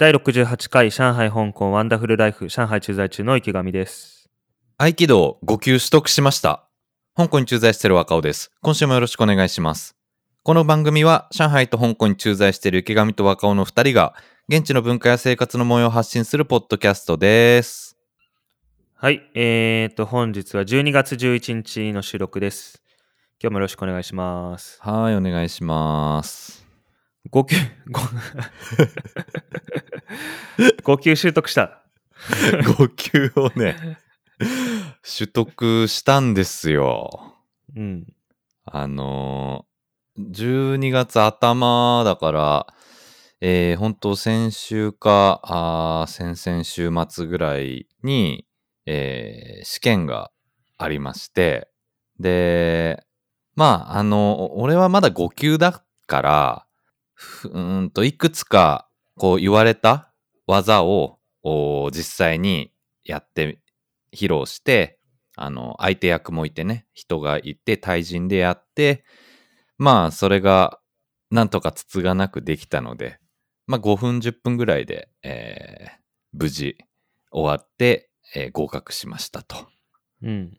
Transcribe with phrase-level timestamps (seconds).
[0.00, 4.30] 第68回上海香港ワンダフルライフ上海駐在中の池上です。
[4.78, 6.66] 合気道5級取得しました。
[7.14, 8.50] 香港に駐在している若尾です。
[8.62, 9.94] 今週もよろしくお願いします。
[10.42, 14.14] この番組は上海と香港に駐在している池上と若尾の2人が
[14.48, 17.98] 現地の文化や生活の模様を発信するポッドキャストです。
[18.94, 22.82] はい、えーと、本日は12月11日の収録です。
[23.38, 24.78] 今日もよろしくお願いします。
[24.80, 26.60] はい、お願いします。
[27.30, 28.00] 5級、5,
[30.82, 31.82] 5級習得した。
[32.76, 33.98] 5級をね、
[35.18, 37.34] 取得したんですよ。
[37.76, 38.06] うん。
[38.64, 42.66] あのー、12月頭だから、
[43.40, 48.46] えー、本当先週か、あー先々週末ぐらいに、
[48.86, 50.30] えー試験が
[50.78, 51.68] ありまして、
[52.18, 53.02] で、
[53.54, 56.66] まあ、あの、俺はまだ5級だから、
[57.14, 58.88] ふうーんと、いくつか、
[59.20, 60.12] こう言われた
[60.46, 62.72] 技を、お実際に
[63.04, 63.60] やって、
[64.14, 64.98] 披露して、
[65.36, 69.04] あの、相手役もいてね、人がいて、対人でやって、
[69.78, 70.80] まあ、それが、
[71.30, 73.18] なんとかつつがなくできたので、
[73.66, 76.00] まあ、5分、10分ぐらいで、えー
[76.32, 76.78] 無事
[77.32, 79.66] 終わって、えー合格しましたと。
[80.22, 80.58] うん。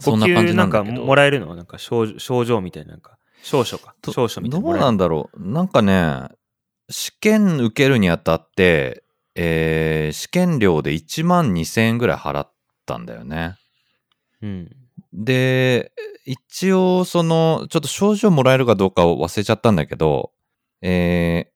[0.00, 1.54] そんな感じなんだけど5級なんかもらえるの？
[1.54, 3.94] なんか症症状みたいな、なんか、証書か。
[4.02, 5.50] ど証書みたいなどうなんだろう？
[5.50, 6.28] なんかね、
[6.92, 9.02] 試験受けるにあたって、
[9.34, 12.52] えー試験料で1万2000円ぐらい払っ
[12.84, 13.56] たんだよね。
[14.42, 14.70] うん。
[15.12, 15.92] で、
[16.26, 20.32] 一応、その、ちょっと症状もらえるかどうかを忘れちゃったんだけど、
[20.82, 21.50] え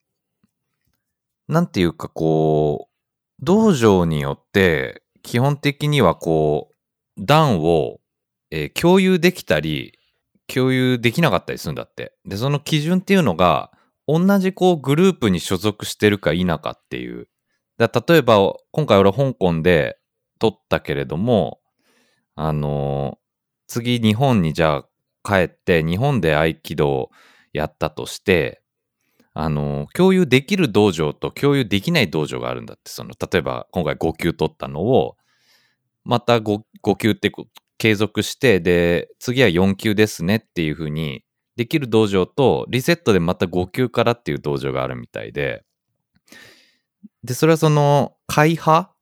[1.49, 8.01] ー、なんていうかこう、道場によって、基本的にはこう、段を、
[8.51, 9.99] えー共有できたり、
[10.47, 12.15] 共有できなかったりするんだって。
[12.25, 13.71] で、その基準っていうのが、
[14.09, 17.29] 同じこうグループに所属してるか否かっていう。
[17.79, 19.99] 例えば、今回俺香港で
[20.39, 21.61] 撮ったけれども、
[22.37, 23.19] あのー
[23.69, 24.89] 次日本にじゃあ
[25.25, 27.11] 帰って日本で合気道を
[27.53, 28.63] やったとして、
[29.35, 32.91] あのー共有できる道場と共有できない道場があるんだって。
[32.91, 35.17] その、例えば今回5級取ったのを、
[36.05, 37.33] また 5, 5級って
[37.79, 41.25] 継続して、で、次は4級ですねっていう風に
[41.57, 45.65] できる道場と、リセットでまた5級からっていう道場があるみたいで、
[47.25, 48.93] で、それはその、会派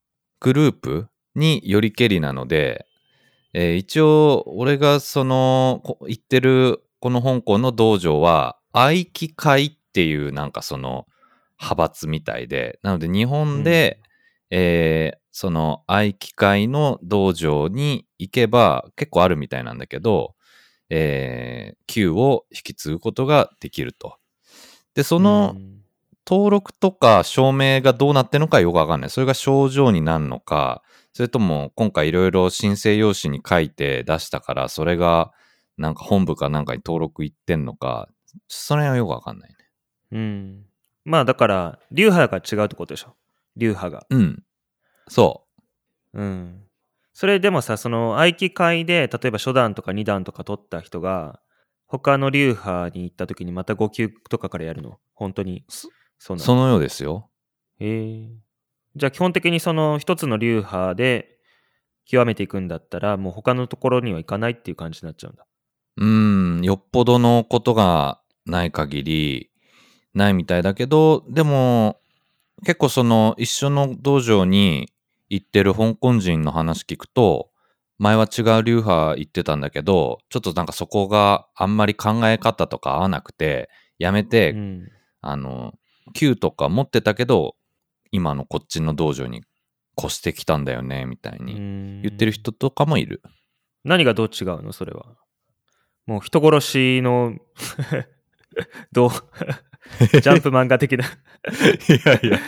[0.41, 2.87] グループによりけりなので、
[3.53, 11.07] えー一応、俺がその、こ行ってる、この香港の道場は、愛機会っていうなんかその、
[11.61, 14.01] 派閥みたいで、なので日本で、
[14.51, 20.34] えーその愛機会の道場に行けば結構あるみたいなんだけど、
[20.91, 24.19] えー、級を引き継ぐことができると。
[24.95, 25.75] で、その、うん
[26.27, 29.11] 登録とか証明がどうなってるのかよくわかんない。
[29.11, 35.33] それが症状になるのか、それとも今回いろいろ申請用紙に書いて出したから、それが
[35.77, 38.09] なんか本部かなんかに登録いってんのか、
[38.49, 39.57] それはよくわかんないね。
[40.13, 40.65] うん。
[41.05, 43.15] まあだから、流派が違うってことでしょ。
[43.57, 44.07] 流派が。
[44.09, 44.43] うん。
[45.09, 45.45] そ
[46.15, 46.63] うん。
[47.15, 51.41] それでもさ、その合気会で、例えば初段とか二段とか取った人が、
[51.87, 54.99] 他の流派に行った時にまた5級とかからやるの？
[55.15, 55.65] 本当に？
[55.69, 55.89] そ
[56.19, 56.69] その？
[56.69, 57.31] ようですよ。
[57.79, 58.29] へえ。
[58.97, 61.39] じゃあ基本的にその一つの流派で
[62.05, 65.47] 極めていくんだったら、もう他のところには行かないっていう感じになっちゃうんだ。
[65.97, 69.51] うん、よっぽどのことがない限り、
[70.15, 72.01] ないみたいだけど、でも、
[72.65, 74.93] 結構その一緒の道場に
[75.35, 77.51] 行ってる香港人の話聞くと、
[77.99, 83.69] 前は違う流派行ってたんだけど、ちょっとなんかそこがあんまり考え方とか合わなくて、
[83.99, 84.89] やめて、うん。
[85.21, 85.75] あの、
[86.15, 87.57] 級とか持ってたけど、
[88.11, 89.43] 今のこっちの道場に
[89.99, 93.23] 越してきたんだよね、みたいに言言ってる人とかもいる。
[93.85, 95.17] 何がどう違うのそれは。
[96.07, 97.35] もう人殺しの
[98.93, 99.11] どう？
[99.99, 101.09] ジャンプ漫画的ない
[102.05, 102.39] やいや。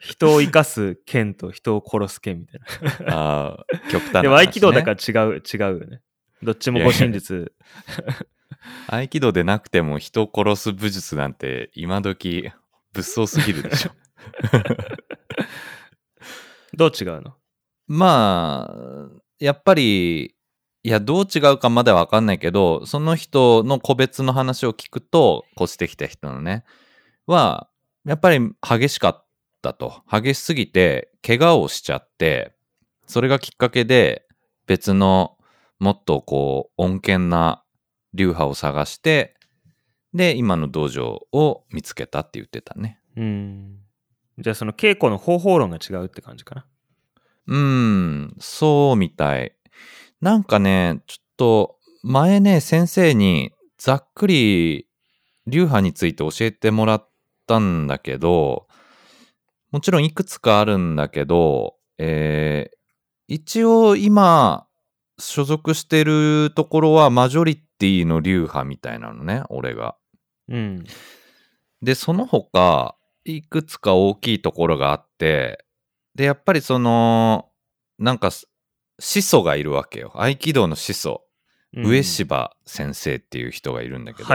[0.00, 2.60] 人を生かす剣と人を殺す剣みたい
[3.06, 3.16] な。
[3.16, 4.22] ああ、極端な話、ね。
[4.22, 6.00] でも合気道だから違う、違うよね。
[6.42, 7.52] どっちも護身術。
[8.88, 12.50] 合気道でなくても人を殺す武術なんて今時
[12.92, 13.90] 物騒すぎるでしょ。
[16.76, 17.34] どう違うの？
[17.86, 20.34] まあ、やっぱり、
[20.82, 26.64] いや、どう違うかまではわかんないけど、その人の個別の話を聞くと、越してきた人のね、
[27.26, 27.68] は、
[28.04, 29.26] やっぱり激しかっ
[29.62, 30.02] たと。
[30.10, 32.54] 激しすぎて、怪我をしちゃって、
[33.06, 34.26] それがきっかけで、
[34.66, 35.36] 別の、
[35.78, 37.62] もっとこう、穏健な
[38.12, 39.36] 流派を探して、
[40.12, 43.00] で、今の道場を見つけたって言ってたね。
[43.16, 43.78] うん。
[44.38, 46.66] じゃあその稽古の方法論が違うって感じかな？
[47.46, 49.54] うーん、そうみたい。
[50.20, 54.88] なんかね、ちょっと前ね、先生にざっくり
[55.46, 57.10] 流派について教えてもらっ
[57.46, 58.66] たんだけど、
[59.70, 62.74] もちろんいくつかあるんだけど、えー
[63.26, 64.66] 一応今
[65.18, 69.96] 所属してるところはマジョリティの流派みたいなのね、俺が。
[70.48, 70.84] うん。
[71.82, 75.64] で、その他、いくつか大きいところがあって、
[76.14, 77.48] で、やっぱりその、
[77.98, 78.30] なんか、
[78.98, 80.12] 始祖がいるわけよ。
[80.14, 81.22] 合気道の始祖。
[81.76, 84.28] うん上柴先生っていう人がいるんだけど、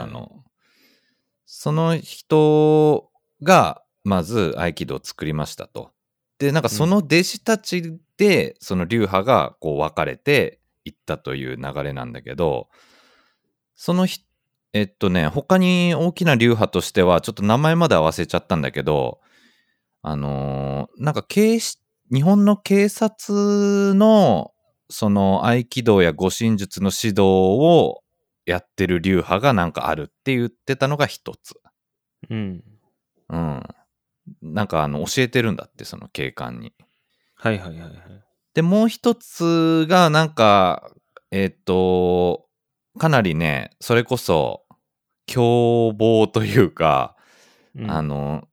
[0.00, 0.42] あの、
[1.52, 3.10] その人
[3.42, 5.90] が、まず合気道を作りましたと。
[6.38, 12.68] で、なんかその弟子たちで、その流派がこう分かれていったという流れなんだけど、
[13.74, 14.20] そのひ
[14.72, 19.20] えっとね、他に大きな流派としては、ちょっと名前まで合わせちゃったんだけど、
[20.02, 21.80] あのーなんか警視、
[22.14, 24.52] 日本の警察の、
[24.88, 28.02] その合気道や護身術の指導を
[28.50, 31.54] やってる流派がなんかあるって言ってたのが一つ。
[32.28, 32.64] うん。
[33.28, 33.62] うん。
[34.42, 36.74] なんかあの、教えてるんだって、その警官に。
[37.34, 37.92] はいはいはいはい。
[38.54, 40.90] で、もう一つが、なんか、
[41.30, 42.46] えっ、と、
[42.98, 44.64] かなりね、それこそ、
[45.26, 47.16] 凶暴というか、
[47.76, 48.48] うんあの、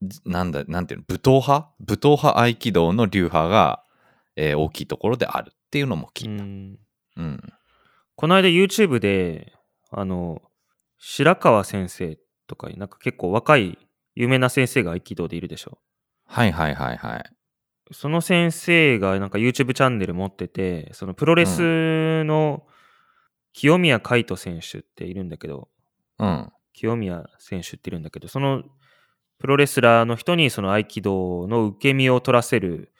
[0.00, 1.74] じなんだ、なんていうの、武闘派？
[1.80, 3.84] 武闘派合気道の流派が、
[4.36, 6.42] えー大きいところであるっていうのも聞いた。
[6.42, 6.78] うん
[7.16, 7.52] うん。
[8.22, 9.52] この間 YouTube で、
[9.90, 10.40] あの、
[10.96, 12.16] 白川先生
[12.46, 13.76] とか、なんか結構若い
[14.14, 15.78] 有名な先生が合気道でいるでしょ？
[16.28, 17.24] はいはいはいはい。
[17.90, 22.64] その先生がなんか YouTube チャンネル持ってて、そのプロレスの
[23.54, 25.68] 清宮海斗選手っているんだけど、
[26.20, 26.52] うん。
[26.74, 28.62] 清宮選手っているんだけど、その
[29.40, 32.92] プロレスラーの人にその合気道の受け身を取らせる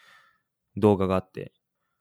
[0.76, 1.52] 動画があって、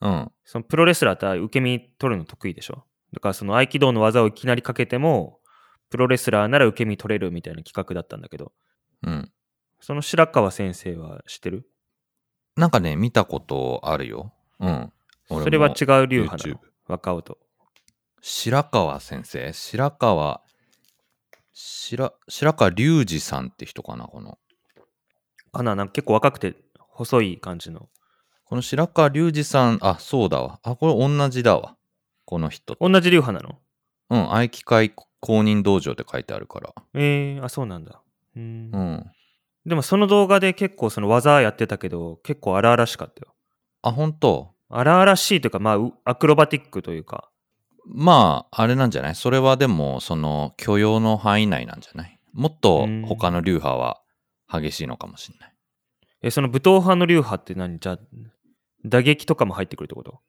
[0.01, 0.31] うん。
[0.43, 2.83] そのプロレスラーって受け身取るの得意でしょ？
[3.13, 5.39] だからその合気道の技をいきなりかけても、
[5.89, 8.53] プロレスラーなら受け身取れるみたいな企画だったんだけど、
[9.03, 9.31] うん。
[9.81, 11.67] その白川先生は知ってる？
[12.55, 14.33] なんかね、見たことあるよ。
[14.59, 14.93] うん。
[15.27, 16.59] それは違う流派なの？
[16.87, 17.37] 若尾と。
[18.21, 19.51] 白川先生？
[19.51, 20.41] 白川、
[21.51, 24.37] 白、白川隆二さんって人かなこの。
[25.51, 27.89] かななんか結構若くて細い感じの。
[28.45, 30.59] この白川隆二さん、あ、そうだわ。
[30.63, 31.75] あ、これ同じだわ。
[32.31, 32.77] この人。
[32.79, 33.59] 同じ流派なの？
[34.09, 36.73] うん、合気会公認道場って書いてあるから。
[36.93, 38.01] えー、あ、そうなんだ。
[38.37, 39.11] うーんうん。
[39.65, 43.35] でもその動画で結構その技やってたけど、結構荒々しかったよ。
[43.81, 44.53] あ、本当？
[44.69, 47.29] 荒々しいというか、まあ、うアクロバティックというか、
[47.85, 49.15] まあ、あれなんじゃない？
[49.15, 52.17] それはでも、その許容の範囲内なんじゃない？
[52.31, 54.01] もっとうん他の流派は
[54.49, 55.53] 激しいのかもしれない。
[56.21, 57.77] え、その武闘派の流派って何？
[57.79, 57.99] じゃあ、
[58.85, 60.21] 打撃とかも入ってくるってこと？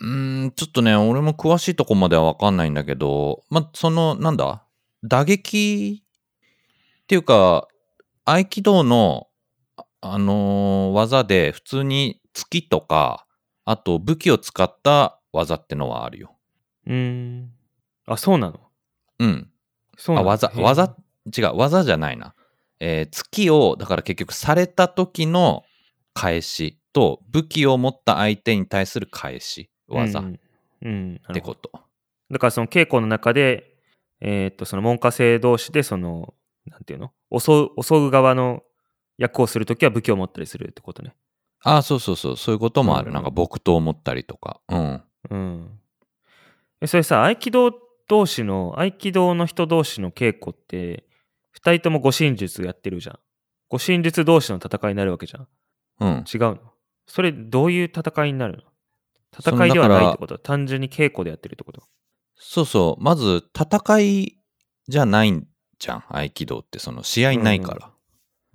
[0.00, 4.64] うーん、ちょっとね、俺も詳しいとこまではわかんないんだけど、ま、その、なんだ？
[5.02, 6.02] 打撃
[7.02, 7.68] っていうか、
[8.24, 9.28] 合気道の、
[9.76, 13.26] ああのー技で普通に突きとか、
[13.64, 16.36] あと武器を使った技ってのはあるよ。
[16.86, 17.50] うーん。
[18.06, 18.60] あ、そうなの？
[19.18, 19.50] うん。
[19.92, 20.28] あ、そうなの？
[20.28, 20.96] 技、へー技、
[21.36, 22.34] 違う、技じゃないな。
[22.80, 25.64] えー突きを、だから結局された時の
[26.14, 30.24] 返しと、武器を持った相手に対する返し、技っ
[31.32, 31.70] てこと。
[32.30, 33.76] だからその稽古の中で、
[34.20, 36.34] えーっと、その門下生同士で、その、
[36.66, 37.12] なんていうの？
[37.38, 38.62] 襲う、襲う側の
[39.18, 41.14] 役をするときは武器を持ったりするってことね。
[41.62, 43.08] あそうそうそう、そういうこともある。
[43.08, 44.60] うんなんか木刀を持ったりとか。
[44.68, 45.02] うん。
[45.30, 45.80] うん。
[46.80, 47.72] え、それさ、合気道
[48.08, 51.04] 同士の、合気道の人同士の稽古って、
[51.50, 53.18] 二人とも護身術やってるじゃん。
[53.68, 55.48] 護身術同士の戦いになるわけじゃん。
[56.00, 56.24] うん。
[56.32, 56.58] 違うの？
[57.06, 58.62] それ、どういう戦いになるの？
[59.38, 60.38] 戦いではないってこと？
[60.38, 61.82] 単純に稽古でやってるってこと？
[62.36, 63.02] そうそう。
[63.02, 64.38] まず、戦い
[64.88, 65.46] じゃないん
[65.78, 66.04] じゃん。
[66.08, 67.90] 合気道って、その、試合ないから。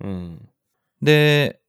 [0.00, 0.48] うん。
[1.02, 1.60] で、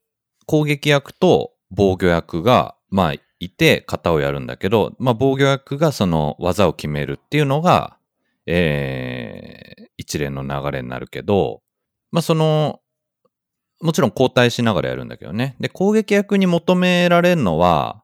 [0.45, 7.97] 攻撃役と防御役が、まあ、いて、型をやるんだけど、まあ、防御役がその技を決めるっていうのが、
[8.45, 11.61] えー一連の流れになるけど、
[12.11, 12.79] まあ、その、
[13.81, 15.55] もちろん交代しながらやるんだけどね。
[15.59, 18.03] で、攻撃役に求められるのは、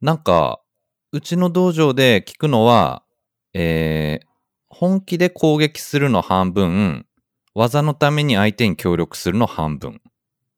[0.00, 0.60] なんか、
[1.12, 3.02] うちの道場で聞くのは、
[3.52, 4.28] えー
[4.70, 7.06] 本気で攻撃するの半分、
[7.54, 10.00] 技のために相手に協力するの半分。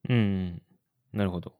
[0.08, 0.62] うん。
[1.12, 1.54] なるほど。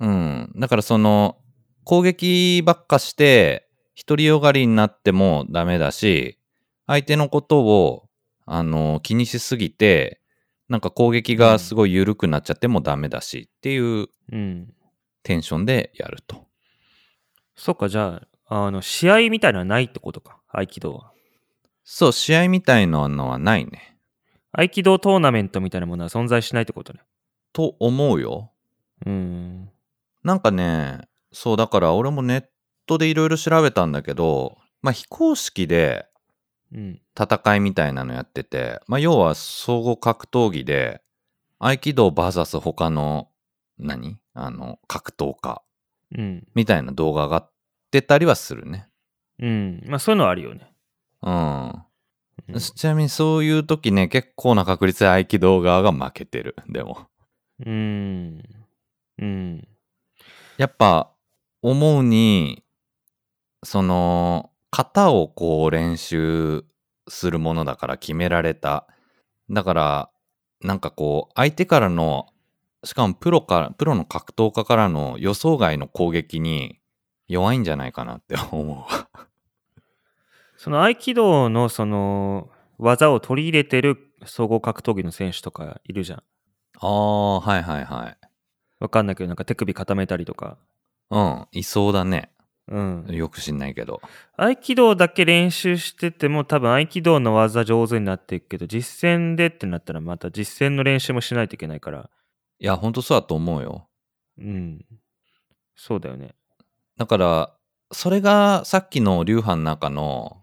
[0.00, 0.52] うん。
[0.56, 1.36] だからその、
[1.84, 3.68] 攻撃ばっかして、
[4.06, 6.38] 独りよがりになってもダメだし、
[6.86, 8.08] 相手のことを、
[8.46, 10.20] あの、気にしすぎて、
[10.68, 14.72] なんか攻撃がすごい緩くなっちゃってもダメだしっていううん。
[15.22, 16.46] テンションでやると。
[17.56, 20.38] そっか、じゃあ、あの、試合みたいなのはないってことか。
[20.48, 21.12] 合気道は。
[21.84, 23.96] そう、試合みたいなのはないね。
[24.52, 27.00] 合気道トーナメントみたいなものは存在しないってことね。
[27.52, 28.52] と思うよ。
[29.04, 29.70] うん。
[30.22, 32.44] なんかね、そうだから俺もネッ
[32.86, 36.06] トでいろいろ調べたんだけど、まあ非公式で
[36.72, 37.00] うん。
[37.18, 41.02] 戦いみたいなのやってて、まあ要は総合格闘技で、
[41.58, 43.28] 合気道 VS 他の、
[43.78, 44.18] 何？
[44.34, 45.62] あの、格闘家
[46.14, 46.46] うん。
[46.54, 47.48] みたいな動画が
[47.90, 48.88] 出たりはするね。
[49.38, 49.82] うん。
[49.86, 50.72] まあ、そういうのはあるよね。
[51.22, 51.68] うん。
[51.68, 51.82] うん
[52.58, 56.54] ちなみにそういう時ね、結構な確率で合気道側が負けてる。
[56.68, 57.08] でも。
[57.64, 58.42] うん。
[59.18, 59.68] うん。
[60.56, 61.10] やっぱ、
[61.62, 62.62] 思うに、
[63.64, 66.64] その、型をこう練習
[67.08, 68.86] するものだから決められた。
[69.50, 70.10] だから、
[70.60, 72.26] なんかこう、相手からの、
[72.84, 76.78] しかもプロから、プロの格闘家からの予想外の攻撃に
[77.28, 79.08] 弱いんじゃないかなって思うわ。
[80.56, 86.22] その合気道のその技を取り入れてる総合格闘技の選手とかいるじゃん。
[86.78, 88.16] ああ、はいはいはい。
[88.80, 90.58] わかんないけど、なんか手首固めたりとか。
[91.10, 92.30] うん、いそうだね。
[92.68, 93.06] うん。
[93.10, 94.00] よく知んないけど。
[94.36, 102.10] 合気道だけ練習してても多分合気道の技上手になっていくけど、実践でってなったらまた実践の練習もしないといけないから。
[102.58, 103.88] いや、ほんとそうだと思うよ。
[104.38, 104.84] うん。
[105.74, 106.34] そうだよね。
[106.96, 107.56] だから、
[107.92, 110.42] それがさっきの流派の中の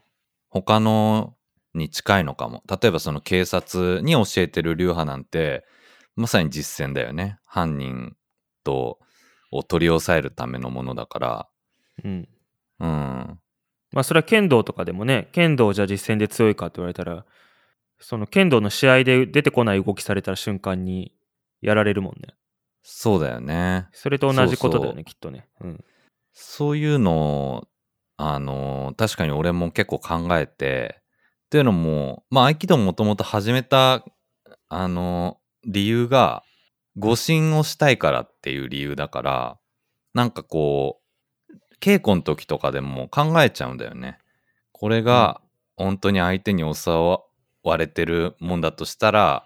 [0.49, 1.35] 他の
[1.73, 2.63] に近いのかも。
[2.69, 5.65] 例えばその警察に教えてる流派なんて、
[6.15, 7.39] まさに実践だよね。
[7.45, 8.15] 犯人
[8.63, 8.99] と
[9.51, 11.47] を取り押さえるためのものだから。
[12.03, 12.29] うん。
[12.79, 13.39] うん。
[13.91, 17.25] まあそれは剣道とかでもね、剣道じゃあ実践で強いかって言われたら、
[17.99, 21.13] その剣道の試合で出てこない動きされた瞬間に
[21.63, 22.35] やられるもんね。
[22.83, 23.87] そうだよね。
[23.93, 25.47] それと同じことだよね、そうきっとね。
[25.61, 25.83] うん。
[26.33, 27.67] そういうのを、
[28.17, 30.99] あの、確かに俺も結構考えて、
[31.45, 34.03] っていうのも、まあ合気道もともと始めた、
[34.67, 36.43] あの、理由が、
[36.97, 39.57] 誤信をしたいからっていう理由だから、
[40.13, 41.01] なんかこ
[41.49, 44.19] う、稽古の時とかでも考えちゃうんだよね。
[44.71, 45.41] これが
[45.75, 49.45] 本当に相手に襲われてるもんだとしたら、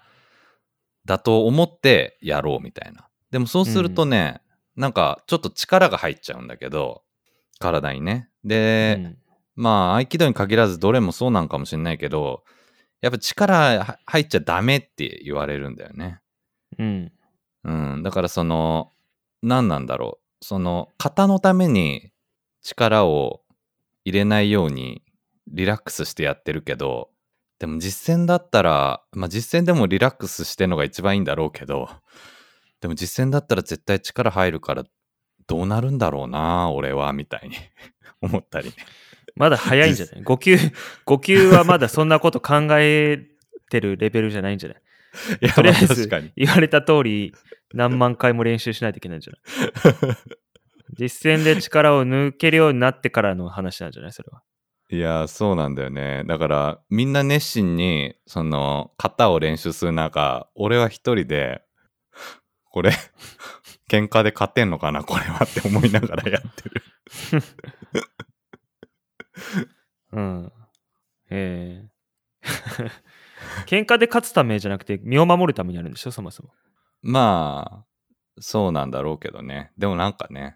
[1.08, 3.08] だと思ってやろうみたいな。
[3.32, 4.42] でもそうするとね、
[4.76, 7.02] なんかちょっと力が入っちゃうんだけど、
[7.60, 8.30] 体にね。
[8.44, 9.18] で、うん
[9.60, 12.44] まあ合気道に限らずどれもそうなんかもしれないけど、
[13.02, 16.20] やっぱ力は入っちゃダメって言われるんだよね。
[16.78, 17.12] うん。
[17.64, 18.04] うん。
[18.04, 18.92] だからその、
[19.42, 20.46] 何なんだろう。
[20.46, 22.12] その、型のために
[22.62, 23.42] 力を
[24.06, 25.02] 入れないように
[25.48, 27.10] リラックスしてやってるけど、
[27.60, 31.90] でも実践だったら、まあ実践でもリラックスしてるのが一番いいんだろうけど、
[32.82, 34.84] でも実践だったら絶対力入るから
[35.48, 37.56] どうなるんだろうな、俺は、みたいに
[38.22, 38.76] 思ったりね。
[39.36, 40.56] まだ早いんじゃない ?5 級、
[41.06, 43.24] 5級はまだそんなこと考え
[43.70, 44.82] てるレベルじゃないんじゃない？
[45.42, 46.32] いや、とりあえずま確かに。
[46.36, 47.34] 言われた通り
[47.74, 50.16] 何万回も練習しないといけないんじゃない？
[50.94, 54.12] 実践で力を抜けるようになってからの話なんじゃない？
[54.12, 54.42] それは。
[54.90, 56.24] いや、そうなんだよね。
[56.26, 61.62] だから、みんな熱心に、その、型を練習する中、俺は一人で、
[62.70, 62.92] これ、
[63.90, 66.84] 喧嘩で勝てんのかな、これはって思いながらやってる。
[70.14, 70.52] うん。
[71.30, 71.90] ええ
[73.66, 76.12] 喧嘩で勝つためじゃなくて身を守るためにあるんでしょ？
[76.12, 76.50] そもそも。
[77.02, 77.86] まあ、
[78.40, 79.72] そうなんだろうけどね。
[79.78, 80.56] でもなんかね、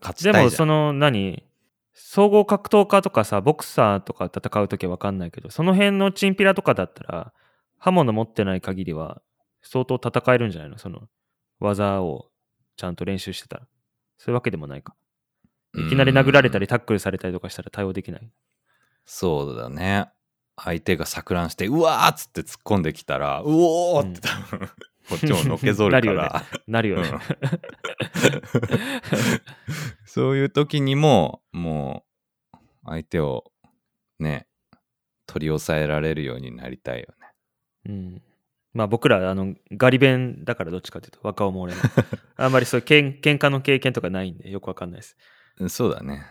[0.00, 0.50] 勝ちでたいじゃん。
[0.50, 1.42] もその何？
[1.98, 7.32] 総合格闘家とかさボクサーとか戦う時は分かんないけどその辺のチンピラとかだったら
[7.78, 9.22] 刃物持ってない限りは
[9.62, 10.78] 相当戦えるんじゃないの？
[10.78, 11.08] その
[11.58, 12.26] 技を
[12.76, 13.66] ちゃんと練習してたら。
[14.18, 14.94] そういうわけでもないか。
[15.74, 18.30] いきなり殴られたりうんタックルされたりとかしたら対応できない。
[19.04, 20.08] そうだね。
[20.56, 24.70] 相手が錯乱して、うわーっつって突っ込んできたら、うおーって多分、
[25.08, 26.44] こっちものけぞるかなら。
[26.66, 27.10] なるよね
[30.06, 32.04] そういう時にも、も
[32.54, 33.44] う、相手を
[34.18, 34.46] ね、
[35.26, 37.08] 取り押さえられるようになりたいよ
[37.88, 38.22] うん
[38.72, 41.80] まあ僕らあのガリ弁だからどっちかというと若者俺の
[42.36, 45.16] あんまりそういうけん喧嘩の経験とかないんでよくわかんないです、
[45.58, 45.68] ね。
[45.70, 46.26] そうだね。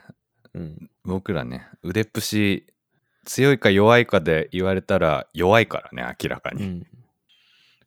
[0.53, 2.67] うん、僕らね、腕っぷし、
[3.25, 6.63] 強いか弱いかで言われたら弱いからね、明らかに。
[6.63, 6.87] うん、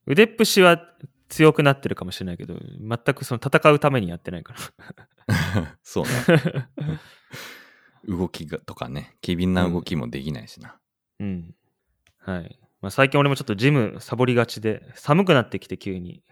[0.09, 0.81] 腕っぷしは
[1.29, 4.55] 強くなってるかもしれないけど全くその戦うためにやってないか
[5.27, 6.69] ら そうね。
[8.07, 10.79] 動きがとかね、機敏な動きもできないしな。
[11.21, 11.55] うん
[12.19, 16.23] はいまあ、最近俺もちょっとジムサボりがちで、寒くなってきて急に。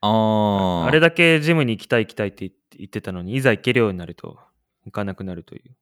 [0.00, 0.86] ああ。
[0.86, 4.38] あれだけジムに行きたい行きたいって言ってたのに、いざ行けるようになると、
[4.84, 5.76] 行かなくなるという。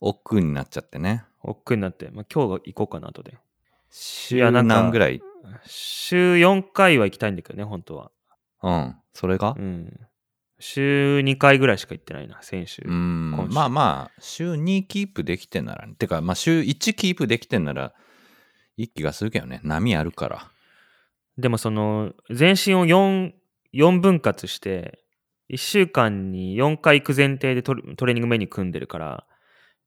[0.00, 1.24] 億劫になっちゃってね。
[1.42, 3.38] 億劫になって、まあ、今日行こうかな、後で。
[3.90, 5.22] 週何ぐらい？
[5.64, 8.10] 週4回は行きたいんだけどね、本当は。
[8.62, 8.96] うん。
[9.12, 9.54] それが？
[9.56, 9.92] うん。
[10.60, 12.82] 週2回ぐらいしか行ってないな、先週。
[12.84, 17.94] うんまあまあ、週2キープできてんなら、てか、まあ週1キープできてんなら、
[18.76, 19.60] いい気がするけどね。
[19.62, 20.50] 波あるから。
[21.36, 23.32] でもその、全身を4、
[23.72, 25.04] 4分割して、
[25.50, 29.26] 1週間に4回行く前提でトレーニングメニュー組んでるから、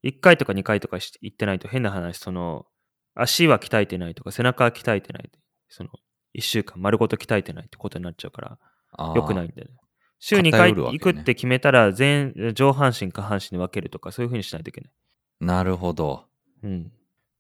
[0.04, 2.66] 1回とか2回とかし行ってないと変な話、その、
[3.14, 5.30] 足は鍛えてないとか、背中は鍛えてない。
[5.72, 5.90] その、
[6.36, 8.60] 1週間丸ごと鍛えてないってことになっちゃうから、
[8.92, 9.74] あー良くないんだよね。
[10.20, 14.92] 週2回行くって決めたら、全、上半身、下半身に分けるとか、そういう風にしないといけない。
[15.40, 16.26] なるほど。
[16.62, 16.92] うん。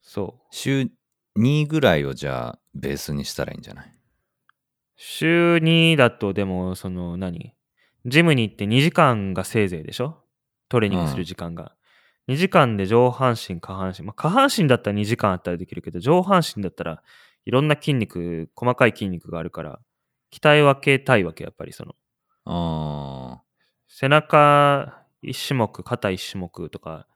[0.01, 0.43] そう。
[0.49, 0.89] 週
[1.37, 3.93] 2ぐらいをじゃあ、ベースにしたらいいんじゃない？
[4.95, 7.53] 週2だとでもその何？
[8.05, 10.23] ジムに行って2時間がせいぜいでしょ？
[10.69, 11.75] トレーニングする時間が、
[12.27, 17.03] 2時間で上半身下半身まあ下半身だったら2時間あったらできるけど上半身だったら
[17.45, 19.79] いろんな筋肉細かい筋肉があるから
[20.33, 21.95] 鍛え分けたいわけやっぱりその。
[22.45, 23.41] あ
[23.87, 27.07] 背中1種目肩1種目とか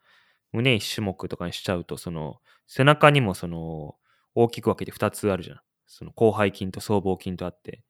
[0.52, 3.96] 胸1種目とかにしちゃうとその背中にもその
[4.36, 5.60] 大きく分けて2つあるじゃん。
[5.88, 7.84] その広背筋と僧帽筋とあって。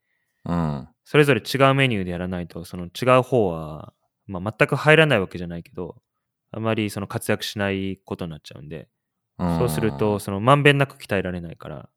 [0.44, 0.54] あ。
[0.54, 0.88] うん。
[1.04, 3.94] それぞれ違うメニューでやらないと、その違う方は、
[4.28, 5.96] まあ、全く入らないわけじゃないけど、
[6.52, 8.88] あまりその活躍しないことになっちゃうんで、
[9.38, 9.58] うん。
[9.58, 11.90] そうすると、、そのまんべんなく鍛えられないから、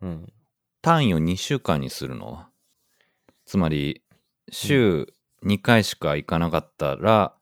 [0.00, 0.32] うん。
[0.82, 2.32] 単位を2週間にするの？
[2.32, 2.48] は
[3.44, 4.02] つまり、
[4.50, 5.12] 週
[5.44, 7.34] 2回しか行かなかったら、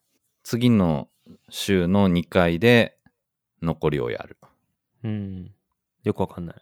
[0.43, 1.09] 次の
[1.49, 2.99] 週の2回で
[3.63, 4.37] 残りをやる。
[5.03, 5.51] うん。
[6.03, 6.57] よくわかんない。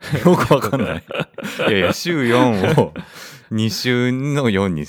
[0.24, 1.04] よくわかんない。
[1.68, 2.94] いやいや、週4を
[3.50, 4.84] 2週の4に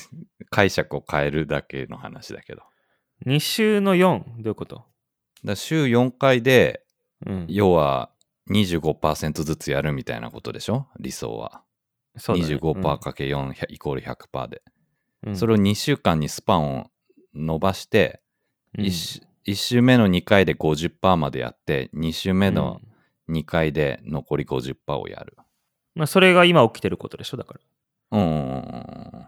[0.50, 2.60] 解釈を変えるだけの話だけど。
[2.60, 2.70] だか
[3.26, 4.86] 2週の4、どういうこと？
[5.44, 6.84] ら週4回で、
[7.26, 7.46] うん。
[7.50, 8.12] 要は
[8.50, 10.88] 25%ずつやるみたいなことでしょ？
[11.00, 11.64] 理想は。
[12.18, 14.62] そうだね25%かけ4イコール100%で。
[15.28, 16.92] うんそれを2週間にスパンを
[17.34, 18.22] 伸ばして、
[18.78, 19.22] うん 1,
[19.56, 25.36] 週目の2回で50%までやって、2週目のうん2回で残り50%をやる。
[25.96, 27.60] まあ、それが今起きてることでしょだから。
[28.12, 29.28] うんうんうんうん。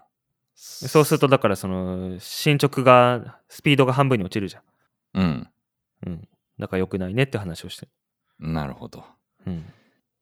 [0.54, 4.64] そうすると、だからその、進捗が、スピードが半分に落ちるじゃん。
[5.16, 5.50] うん。
[6.06, 6.28] うん。
[6.60, 7.92] だから良くないねって話をしてる。
[8.40, 9.04] なるほど。
[9.46, 9.66] うん。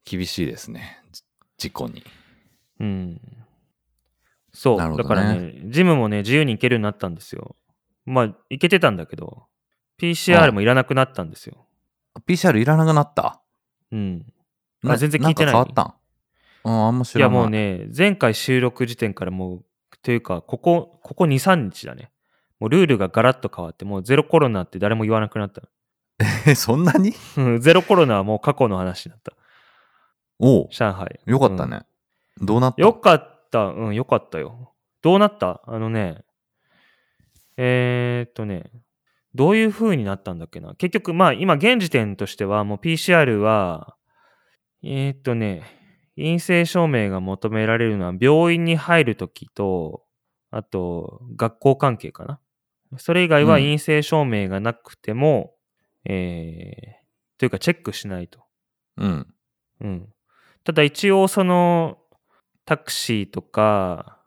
[0.06, 1.02] 厳しいですね。
[1.12, 1.24] じ
[1.58, 2.04] 事故に。
[2.80, 3.22] うん。
[4.54, 4.90] そう。
[4.90, 7.56] ねだからね、ジムもね、自由に行けるようになったんですよ。
[8.06, 9.48] まあ、行けてたんだけど、
[10.00, 11.66] PCR もいらなくなったんですよ。
[12.28, 13.42] PCR いらなくなった？
[13.92, 14.26] うん。
[14.84, 15.94] なあ全然聞いてない変わったん？
[16.66, 17.42] うん、あんま知いやらない。
[17.42, 19.66] もうね、前回収録時点からもう、
[20.02, 22.12] というか、ここ、ここ2、3日だね。
[22.60, 25.64] もうルールがガラッと変わって、もうゼロコロナって誰も言わなくなった。
[26.48, 27.14] え、そんなに？
[27.38, 29.34] うんゼロコロナはもう過去の話になった。
[30.40, 31.20] おう上海。
[31.26, 31.82] よかったね。
[32.42, 32.82] どうなった？
[32.82, 33.66] よかった。
[33.66, 34.74] うん、よかったよ。
[35.02, 35.62] どうなった？
[35.66, 36.24] あのね、
[37.58, 38.72] えー、っとね、
[39.34, 40.76] どういう風になったんだっけな？
[40.76, 43.96] 結局、まあ今現時点としてはもう PCR は、
[44.84, 45.64] えー、っとね、
[46.16, 50.04] 陰性証明が求められるのは病院に入るときと、
[50.52, 52.40] あと学校関係かな？
[52.98, 55.55] それ以外はうん陰性証明がなくても、
[56.06, 58.40] えー、というかチェックしないと。
[58.98, 59.28] うん。
[59.82, 60.10] うん。
[60.64, 61.98] ただ一応その
[62.66, 64.20] タクシーとか、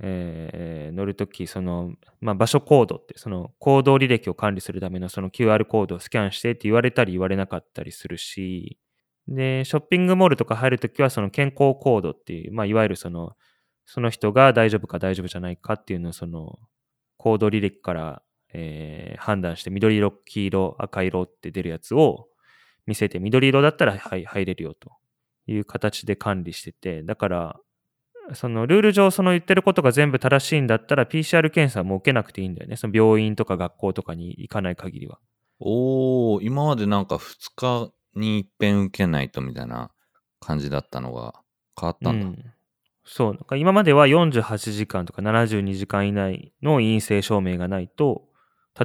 [0.00, 8.78] えー乗るとき、その、まあ、場所コードって、その行動履歴を管理するためのその QR コードをスキャンしてって言われたり言われなかったりするし、
[9.28, 13.32] で、ショッピングモールとか入るときはその健康コードっていう、まあ、いわゆるその、
[13.86, 16.58] その人が大丈夫か大丈夫じゃないかっていうのをその、
[17.16, 22.28] 行動履歴から、えー判断して緑色、黄色、赤色って出るやつを
[22.86, 24.92] 見せて、緑色だったらはい入れるよと
[25.46, 27.60] いう形で管理してて、だから、
[28.34, 32.76] そのルール上その言ってることが全部正しいんだったら PCR 検査も受けなくていいんだよね。
[32.76, 35.18] その病院とか学校とかに行かない限りは。
[35.58, 39.90] おー、今までなんか2日に一遍受けないとみたいな
[40.40, 41.34] 感じだったのが
[41.78, 42.26] 変わったんだ。
[42.26, 42.52] うん
[43.04, 43.56] そう。
[43.56, 48.29] 今までは48時間とか72時間以内の陰性証明がないと、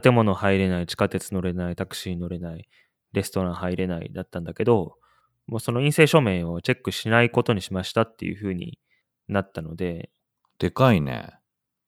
[0.01, 2.67] 建物入れない、地下鉄乗れない、タクシー乗れない、
[3.13, 4.95] レストラン入れないだったんだけど、
[5.47, 8.79] もうその陰性証明をチェックしないことにしましたっていう風に
[9.29, 10.09] なったので、
[10.59, 11.33] でかいね。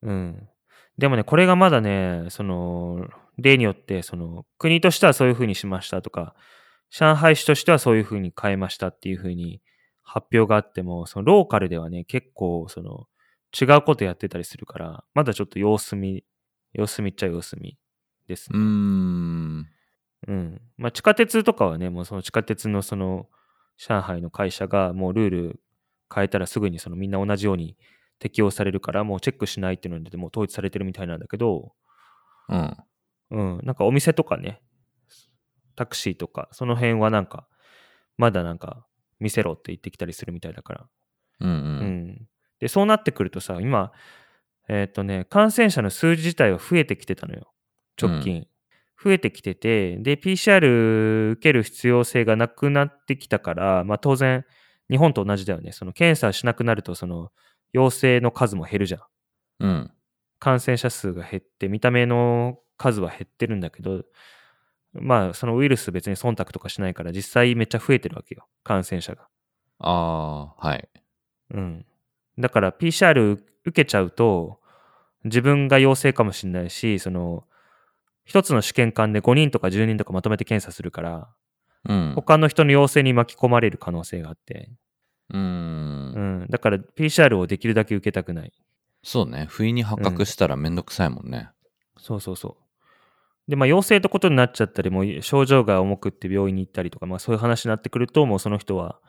[0.04, 0.48] うん。
[0.98, 6.34] でもね、これがまだね、その、例によって、その、国としてはそういう風にしましたとか、
[6.90, 9.62] 上海市としてはそういう風に変えましたっていう風に
[10.04, 13.08] 発表があっても、そのローカルではね、結構、その、
[13.60, 16.24] 違うことやってたりするから、まだちょっと様子見、
[16.74, 17.78] 様子見っちゃ様子見
[18.28, 18.64] ですうーね。
[18.64, 19.68] ん。
[20.28, 20.62] うん。
[20.78, 23.28] まあ、地下鉄とかはね、もうその地下鉄のその、
[23.78, 25.60] 上海の会社がもうルール
[26.14, 27.78] 変えたらすぐにそのみんな同じように
[28.20, 31.74] 適用されるから、もうチェックしないっていうので、もう統一されてるみたいなんだけど、
[32.50, 32.78] うん。
[33.30, 33.60] うん。
[33.64, 34.62] なんかお店とかね、
[35.76, 37.48] タクシーとか、その辺はなんか、
[38.18, 38.86] まだなんか、
[39.20, 40.88] 見せろって言ってきたりするみたいだから。
[41.42, 41.54] うんう。
[41.54, 42.28] うんん。
[42.60, 43.92] で、そうなってくるとさ、今、
[44.68, 47.52] えーっ、とね、感染者の数字自体は増えてきてたのよ。
[48.02, 48.48] 直近。
[49.04, 54.44] 増えてきてて、で、PCR 受ける必要性がなくなってきたから、まあ当然、
[54.90, 55.72] 日本と同じだよね。
[55.72, 57.32] その検査しなくなると、その、
[57.74, 59.02] 陽性の数も減るじゃん。
[59.60, 59.92] うん。
[60.40, 64.04] 感染者数が減って、見た目の数は減ってるんだけど、
[64.94, 68.48] まあ、そのウイルス別に忖度とかしないから、実際めっちゃ増えてるわけよ。
[68.64, 69.28] 感染者が。
[69.80, 70.90] ああ、はい。
[71.52, 71.86] うん。
[72.40, 74.60] だから PCR 受けちゃうと、
[75.24, 77.44] 自分が陽性かもしれないし、その、
[78.28, 81.30] 一つの試験管で5人とか10人とかまとめて検査するから、
[81.88, 82.14] うん。
[82.14, 84.70] 他の人の陽性に巻き込まれる可能性があって、
[85.30, 85.38] うー。
[85.38, 86.48] うんん。
[86.50, 88.52] だから PCR をできるだけ受けたくない。
[89.02, 89.46] そうね。
[89.50, 91.50] 不意に発覚したらめんどくさいもんね。
[91.98, 93.50] そうそうそう。
[93.50, 99.00] で、まあ、陽性ってことになっちゃったり、もう症状が重くって病院に行ったりとか、まあ、そういう話になってくると、もうその人は、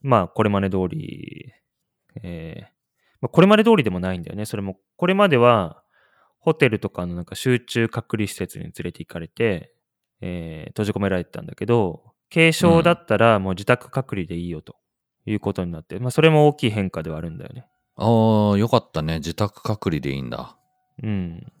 [0.00, 1.52] まあ、これまで通り、
[2.24, 2.72] えー
[3.20, 4.44] まあ、これまで通りでもないんだよね。
[4.44, 5.81] それも、これまでは、
[6.42, 9.72] ホテルとかのなんか集中隔離施設に連れて行かれて、
[10.20, 12.02] えー閉じ込められてたんだけど、
[12.32, 14.76] 軽症だったらもう自宅隔離でいいよと
[15.24, 17.66] いうことになって、まあ、それも大きい変化ではあるんだよね。
[17.96, 19.16] ああ、よかったね。
[19.16, 20.56] 自宅隔離でいいんだ。
[21.02, 21.52] うん。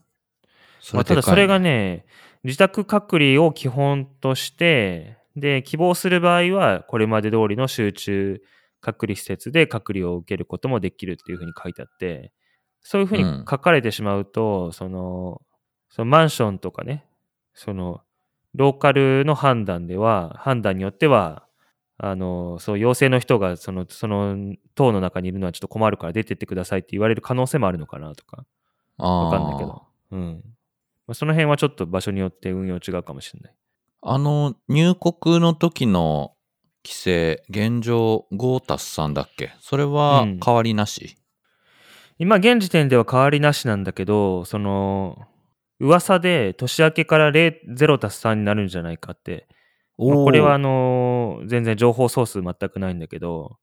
[0.80, 2.04] そまあ、ただそれがね、
[2.42, 8.42] 自宅隔離を基本として、で、希望する場合は、これまで通りの集中
[8.80, 12.32] 隔離施設で隔離を受けることもできるっていうふうに書いてあって、
[12.82, 15.40] そういうふうにうん書かれてしまうと、その、
[15.88, 17.04] そのマンションとかね、
[17.54, 18.00] その、
[18.54, 21.46] ローカルの判断では、判断によっては、
[21.98, 28.44] あの、そう、陽性の人が、その、その、塔の中にいるのはちょっと困るから出てってくださいって言われる可能性もあるのかなとか。
[28.98, 29.82] わかんないけど。
[30.10, 30.42] うん。
[31.06, 33.54] まあ、その辺はちょっと場所によって運用違うかもしれない。
[34.02, 36.32] あの、入国の時の
[36.84, 39.52] 規制、現状5たす3だっけ？
[39.60, 41.16] それはうん変わりなし、
[42.18, 45.16] 今、現時点では変わりなしなんだけど、その、
[45.80, 49.48] 噂で年明けから0 0たす3になるんじゃないかって。
[49.98, 53.58] まあこれはあのー全然情報ソース全くないんだけど、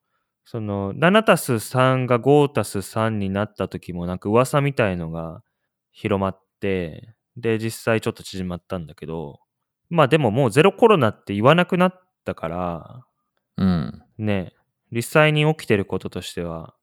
[0.46, 5.42] その7たす3が5たす3になった時もなんか噂みたいのが
[5.92, 9.40] 広まって、で、実際ちょっと縮まったんだけど、
[9.90, 13.06] まあでももうゼロコロナって言わなくなったから、
[13.58, 14.04] うん。
[14.18, 14.54] ね、
[14.92, 16.76] 実際に起きてることとしては、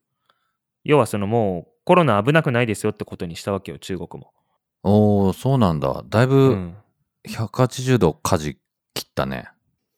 [0.87, 4.33] 要はそのもうコロナ危なくないですよってことにしたわけよ、中国も。
[4.83, 6.05] おー、そうなんだ。
[6.09, 6.77] だいうぶん。
[7.29, 8.59] 180度舵
[8.95, 9.49] 切ったね。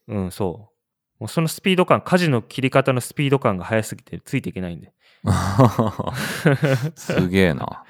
[0.07, 0.79] うん、そう。
[1.20, 4.92] もうそのスピード感、舵の切り方のスピード感が速すぎてついていけないんで。
[6.94, 7.85] すげえな。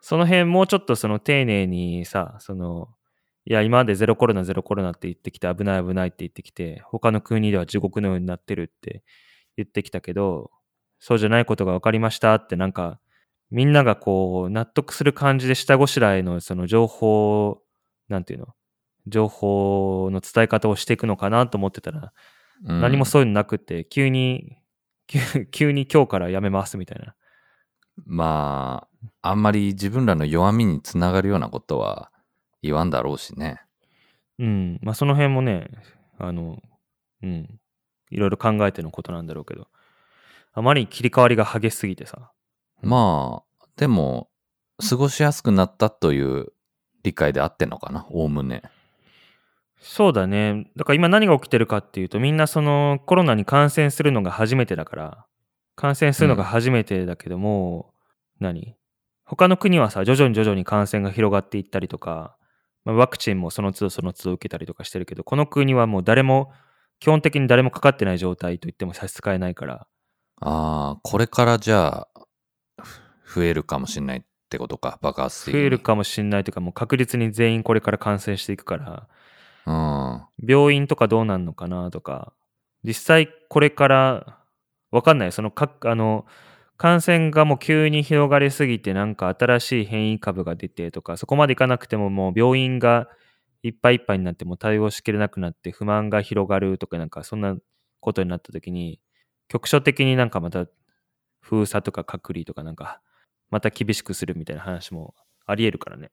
[0.00, 2.88] その辺もうちょっとその丁寧にさ、その、
[3.46, 9.02] いや、今までゼロコロナ、ゼロコロナって言ってきて、危ない危ないって言ってきて、他の国では地獄のようになってるって
[9.56, 10.50] 言ってきたけど、
[10.98, 12.98] そうじゃないことが分かりましたってなんか、
[13.50, 17.62] みんながこう、納得する感じで下ごしらえのその情報、
[18.08, 18.48] なんていうの？
[19.06, 22.12] 情報の伝え方をしていくのかなと思ってたら、
[22.64, 24.58] うん何もそういうのなくって、急に、
[25.06, 27.14] 急急に今日からやめますみたいな。
[28.04, 28.88] ま
[29.22, 32.10] あ、あんまり自分らの弱みにつながるようなことは
[32.62, 33.60] 言わんだろうしね。
[34.38, 34.78] うん。
[34.82, 35.68] まあ、その辺もね、
[36.18, 36.60] あの、
[37.22, 37.60] うん。
[38.10, 39.68] いろいろ考えてのことなんだろうけど、
[40.58, 42.32] あまりに切り替わりが激しすぎてさ。
[42.82, 44.28] まあ、でも、
[44.88, 46.48] 過ごしやすくなったという
[47.04, 48.62] 理解であってんのかな、おおむね。
[49.80, 50.70] そうだね。
[50.76, 55.26] だから今何が起きてるかっていうと、みんなそのコロナに感染するのが初めてだから、
[55.76, 57.94] 感染するのが初めてだけども、
[58.40, 58.74] 何？
[59.24, 62.36] 他の国はさ、徐々に徐々に感染が広がっていったりとか、
[62.84, 66.50] まあ、ワクチンもその都度その都度受けたりとかしてるけど、この国はもう誰も、
[66.98, 69.86] 基本的に誰もかかってない状態と言っても差し支えないから、
[70.40, 72.08] ああ、これからじゃあ、
[73.24, 75.60] ふ増えるかもしれないってことか、爆発的に。
[75.60, 79.08] 増えるかもしんないというか、もう確実に全員これから感染していくから、
[79.66, 80.48] うん。
[80.48, 82.32] 病院とかどうなんのかなとか、
[82.84, 84.38] 実際これから、
[84.90, 85.32] わかんない。
[85.32, 86.24] そのか、あの、
[86.78, 93.08] 感染がもう急に広がりすぎて、なんか新しい変異株が出てとか、そこまでいかなくてももう病院が
[93.62, 97.56] いっぱいいっぱいになってもう対応しきれなくなって不満が広がるとか、なんかそんな
[98.00, 99.00] ことになった時に、
[99.48, 100.66] 局所的になんかまた
[101.40, 103.00] 封鎖とか隔離とかなんか
[103.50, 105.14] また厳しくするみたいな話も
[105.46, 106.10] ありえるからね。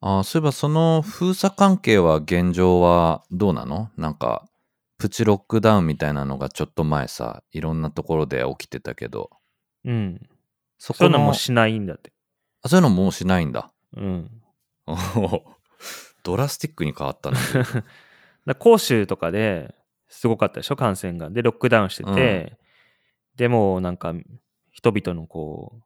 [0.00, 3.90] ああ、そういえばその封鎖関係は現状はどうなの？
[3.96, 4.48] なんか、
[4.96, 9.30] プチロックダウンみたいなのがちょっと前さ、いろんなところで起きてたけど、
[9.84, 10.28] うん。
[10.78, 12.12] そそういうのもしないんだって。
[12.62, 13.72] あそういうのもうしないんだ。
[13.96, 14.30] うん。
[16.22, 17.38] ドラスティックに変わったな。
[18.46, 19.74] だ広州とかで
[20.08, 20.76] すごかったでしょ？
[20.76, 21.30] 感染が。
[21.30, 22.57] で、ロックダウンしてて、
[23.38, 24.12] でもうなんか
[24.72, 25.82] 人々のこう、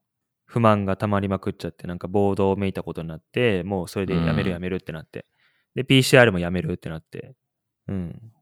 [0.46, 5.26] 不満が溜まりまくっちゃって、なんか暴動をめいたことになって、もうそれでやめるうんやめるってなって。
[5.74, 7.34] で、PCR もやめるってなって。
[7.88, 8.32] うん。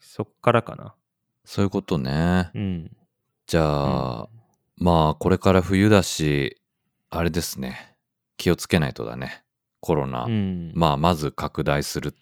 [0.00, 0.94] そっからかな。
[1.44, 2.50] そういうことね。
[2.54, 2.96] うん。
[3.46, 4.28] じゃあ、
[4.76, 6.60] まあ、これから冬だし、
[7.10, 7.96] あれですね。
[8.36, 9.44] 気をつけないとだね。
[9.80, 10.24] コロナ。
[10.24, 10.72] うん。
[10.74, 12.14] まあ、まず拡大する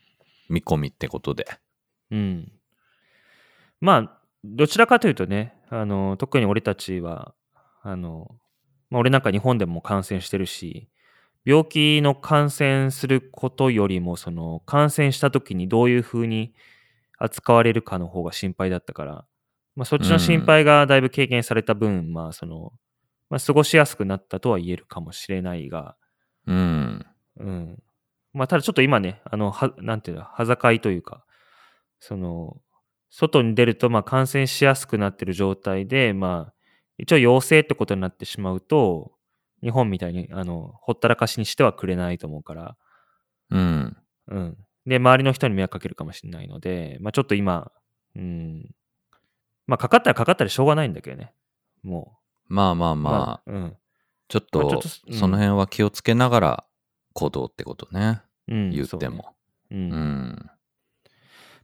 [0.48, 1.46] 見込みってことで。
[2.11, 2.53] うん。
[3.81, 7.35] まあ、どちらかというとね、あの、特に俺たちは、
[7.83, 8.37] あの、
[8.91, 10.89] まあ、俺なんか日本でも感染してるし、
[11.45, 16.55] 病気の感染することよりも、その、感染した時にどういうふうに
[17.19, 19.25] 扱われるかの方が心配だったから、
[19.77, 22.73] まあ、そっちの心配がだいぶ軽減された分、まあ、その、
[23.31, 25.97] まあ、過ごしやすくなったとは言えるかもしれないが、
[26.47, 27.07] うん。
[27.39, 27.83] うん。
[28.33, 31.25] まあ、ただちょっと今ね、あの、は、なんていうの、端境というか、
[32.01, 32.61] その、
[33.11, 36.55] 外に出ると、まあ、感染しやすくなってる状態で、まあ、
[36.96, 39.12] 一応陽性ってことになってしまうと、
[39.62, 42.77] 日本みたいに、あの、ほったらかしにしてはくれないと思うから、
[43.51, 43.96] うん。
[44.29, 44.57] うん。
[44.87, 47.70] で、周りの人に迷惑かけるかもしれないので、まあ、ちょっと今、
[48.14, 48.70] うん。
[49.66, 51.33] まあ、かかったらかかったらしょうがないんだけどね。
[51.83, 52.16] も
[52.49, 52.55] う。
[52.55, 53.77] まあまあまあ、うん。
[54.29, 56.64] ちょっとまあっとうんその辺は気をつけながら
[57.14, 58.23] 行動ってことね。
[58.49, 58.70] うん。
[58.70, 59.35] 言っても。
[59.70, 59.75] う。
[59.75, 60.51] うんん。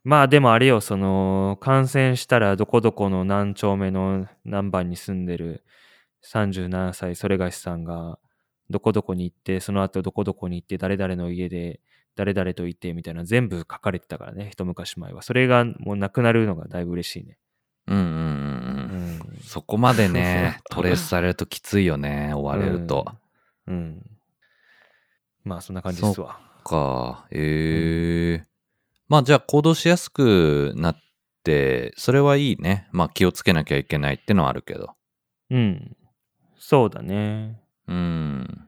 [0.07, 5.65] まあでもあれよ、その、感染したらどこどこの何丁目の何番に住んでる
[6.23, 8.21] 37歳、それがしさんが、
[8.71, 11.81] どこどこに行って、その後どこどこに行って、誰々の家で、
[12.15, 15.23] 誰々といて、みたいな全部書かれてたからね、一昔前は。
[15.23, 17.37] それがもうなくなるのがだいぶ嬉しいね。
[17.89, 19.39] うんうんうんううん。
[19.39, 19.41] ん。
[19.41, 23.07] そこまでね、 トレースされるときついよね、追われると。
[23.67, 23.75] うん。
[23.75, 24.11] うん。
[25.43, 26.39] まあそんな感じですわ。
[26.63, 28.56] か、ええ
[29.09, 30.97] まあじゃあ行動しやすくなっ
[31.45, 32.89] て、それはいいね。
[32.93, 34.95] まあ気をつけなきゃいけないってのはあるけど。
[35.51, 35.97] うん。
[36.59, 37.61] そうだね。
[37.87, 38.67] うん。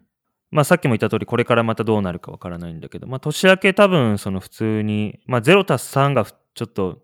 [0.51, 6.99] まあさっきも言った通り、これからまたどうなるかわからないんだけど、まあ年明け多分その普通に、まあ0たす3がふちょっと、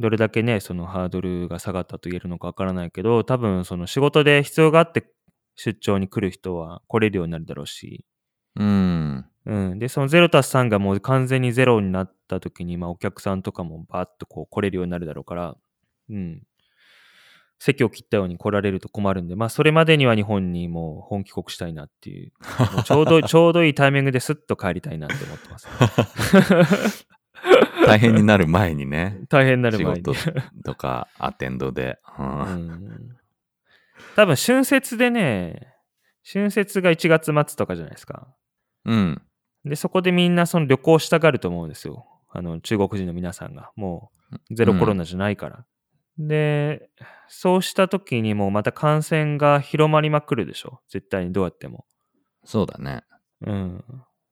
[0.00, 5.10] どれだけね、そのハードルが下がったと言えるのかわからないけど、多分その仕事で必要があって
[5.56, 8.04] 出張に来る人は来れるようになるだろうし、
[8.58, 9.24] うん。
[9.46, 9.78] うん。
[9.78, 15.56] で、その0たす3がもう完全に0になった時に、まあお客さんとかもバーッとこう来れるようになるだろうから、
[16.10, 16.42] うん。
[17.60, 22.32] 席を切ったように来られると困るんで、まあそれまでには日本にもう本帰国したいなっていう、
[22.74, 27.06] もうちょうど、 ちょうどいいタイミングですっと帰りたいなって思ってます。
[27.86, 29.20] 大変になる前にね。
[29.28, 30.02] 大変になる仕前に。
[30.02, 30.14] 事
[30.64, 31.98] とかアテンドで。
[32.18, 32.22] う。
[32.22, 32.28] うん
[32.68, 33.16] ん。
[34.14, 35.74] 多分春節でね、
[36.30, 38.28] 春節が1月末とかじゃないですか。
[38.88, 39.22] うん。
[39.64, 42.06] で、そこでみんなその旅行したがると思うんですよ。
[42.30, 43.70] あの、中国人の皆さんが。
[43.76, 44.10] も
[44.50, 45.64] う、ゼロコロナじゃないから。
[46.18, 46.90] で、
[47.28, 50.80] そうした時にもうまた感染が広まりまくるでしょ。
[50.88, 51.84] 絶対にどうやっても。
[52.44, 53.04] そうだね。
[53.42, 53.84] うん。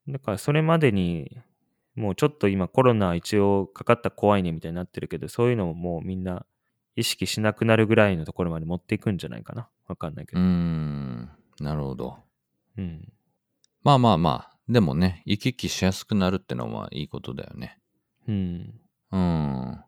[0.08, 1.38] だからそれまでに、
[1.94, 6.44] もうちょっと今コロナ一応かかったら怖いねみたいになってるけど、そういうのをもうみんな
[6.96, 9.68] 意識しなくなるぐらいのところまで持っていくんじゃないかな。
[9.86, 10.40] わかんないけうど。
[10.40, 11.30] ん。
[11.60, 12.18] なるほど。
[12.76, 13.12] うん。
[13.86, 14.56] まあまあまあ。
[14.68, 17.78] でもね、行き来しやすくなるってのはいいことだよね。
[18.26, 18.80] うん。
[19.12, 19.78] うん。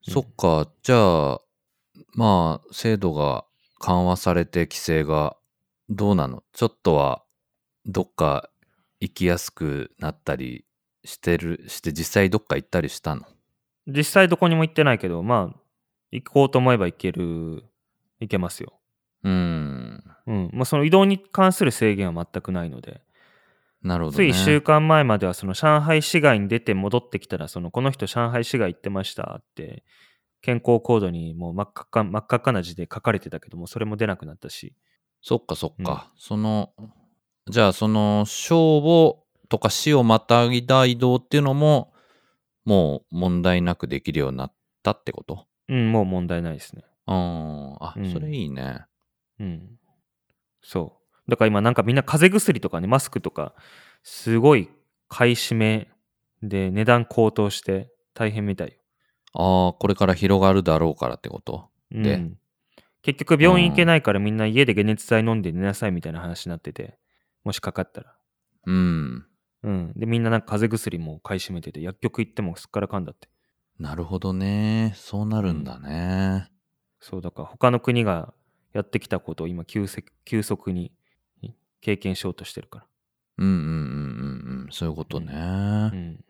[0.00, 0.70] そっか。
[0.82, 1.40] じゃあ、
[2.14, 3.44] まあ、制度が
[3.78, 5.36] 緩和されて規制が
[5.90, 6.42] どうなの？
[6.54, 7.24] ちょっとは
[7.84, 8.48] どっか
[9.00, 10.64] 行きやすくなったり
[11.04, 13.26] してる、して実際どっか行ったりしたの？
[13.86, 15.60] 実際どこにも行ってないけど、まあ、
[16.10, 17.64] 行こうと思えば行ける、
[18.18, 18.80] 行けますよ。
[19.24, 20.02] うん。
[20.26, 20.50] うん。
[20.54, 23.02] もうその移動に関する制限は全くないので。
[23.82, 24.32] なるほどね。
[24.32, 29.84] つい1週間前まではその上海市外に出て戻ってきたら、そのこの人上海市外行ってましたって、
[30.40, 34.74] 健康コードにもう真っ赤っか真っ赤っかな字で書かれてたけども、それも出なくなったし。
[35.20, 36.12] そっかそっか。
[36.16, 36.72] その、
[37.48, 41.92] じゃあその、省をとか市をまたいだ移動っていうのも、
[42.64, 45.46] もう問題なくできるようになったってこと？
[45.68, 46.82] うん、もう問題ないですね。
[47.06, 47.74] うん。
[47.80, 48.84] あ、うんそれいいね。
[49.38, 49.78] うん。
[50.60, 51.01] そう。
[51.28, 53.54] だから今なんかみんな風邪薬とかね、マスクとか、
[54.02, 54.68] すごい
[55.08, 55.90] 買い占め
[56.42, 58.74] で値段高騰して大変みたいよ。
[59.34, 61.68] ああ、これから広がるだろうからってこと？
[61.92, 62.20] うんで
[63.02, 66.98] 結局病院行けないからみんな家で解熱剤飲んで寝なさいみたいな話になってて、
[67.42, 68.14] もしかかったら。
[68.66, 69.26] うん。
[69.64, 69.92] うん。
[69.96, 73.28] で、みんななんか風邪薬も買い占めてて、薬局行ってもすっからかんだって。
[73.80, 74.92] なるほどね。
[74.94, 76.48] そうなるんだね。
[77.00, 78.32] そう、だから他の国が
[78.72, 80.92] やってきたことを今急せ急速に
[81.82, 82.86] 経験しようとしてるから。
[83.38, 84.68] うんうんうんうんうん。
[84.70, 85.34] そういうことね。
[85.34, 85.36] う
[85.96, 86.24] ん。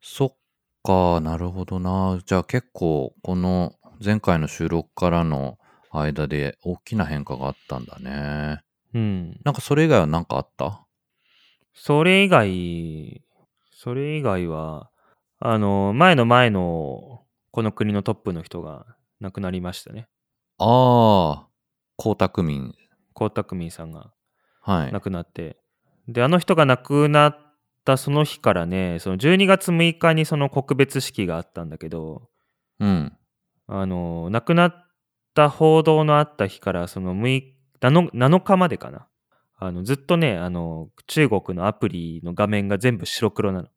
[0.00, 0.36] そっ
[0.82, 2.20] か、なるほどな。
[2.24, 5.58] じゃあ結構、この前回の収録からの
[5.90, 8.60] 間で大きな変化があったんだね。
[8.94, 9.40] うん。
[9.44, 10.86] なんかそれ以外は何かあった？
[11.72, 13.22] それ以外、
[13.72, 14.90] それ以外は、
[15.40, 18.86] あの、前の前のこの国のトップの人が
[19.20, 20.06] 亡くなりましたね。
[20.58, 21.48] ああ、
[21.98, 22.74] 江沢民。
[23.20, 24.12] 江沢民さんが
[24.64, 24.92] はい。
[24.92, 25.56] 亡くなって。
[26.08, 27.36] で、あの人が亡くなっ
[27.84, 32.28] たその日からね、その12月6日にその告別式があったんだけど、
[32.80, 33.12] うん。
[33.66, 34.86] あの、亡くなっ
[35.34, 39.06] た報道のあった日から、その6 7, 7日までかな。
[39.58, 43.68] あの、ずっとね、あの、中国のアプリの画面が全部白黒なの。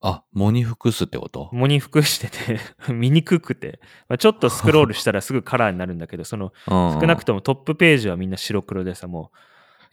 [0.00, 1.48] あ、モニフクスってこと？
[1.52, 2.60] モニ服してて
[2.92, 9.36] 見にくくて、まあ、ちょっとスクロールしたらすぐカラーになるんだけど、その少少なくともトップページはみんな白黒でさ、もう、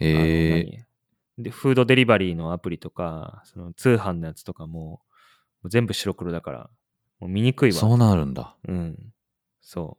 [0.02, 0.84] ええあの何？
[1.38, 5.02] で、フードデリバリーのアプリとか、その通販のやつとかも、
[5.66, 6.70] 全部白黒だから、
[7.20, 7.78] もう見にくいわ。
[7.78, 8.56] そうなるんだ。
[8.68, 9.14] うん。
[9.62, 9.98] そ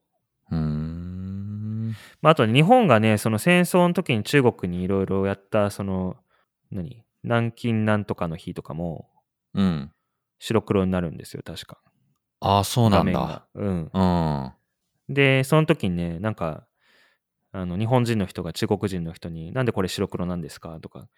[0.51, 0.55] う。
[0.57, 1.95] うーん。
[2.21, 6.17] まあ、あと日本がね、その戦争の時に中国にいろいろやった、その、
[6.71, 7.05] 何？
[7.25, 9.09] 南京なんとかの日とかも
[9.55, 9.93] うん。
[10.41, 11.79] 白黒になるんですよ、確か。
[12.41, 13.47] ああ、そうなんだ。
[13.55, 13.91] うん。
[13.93, 14.53] うん。
[15.09, 16.67] で、その時にね、なんか、
[17.53, 20.79] あの、日本人の人が中国人の人に、なんでこれ白黒なんですか？
[20.81, 21.09] とか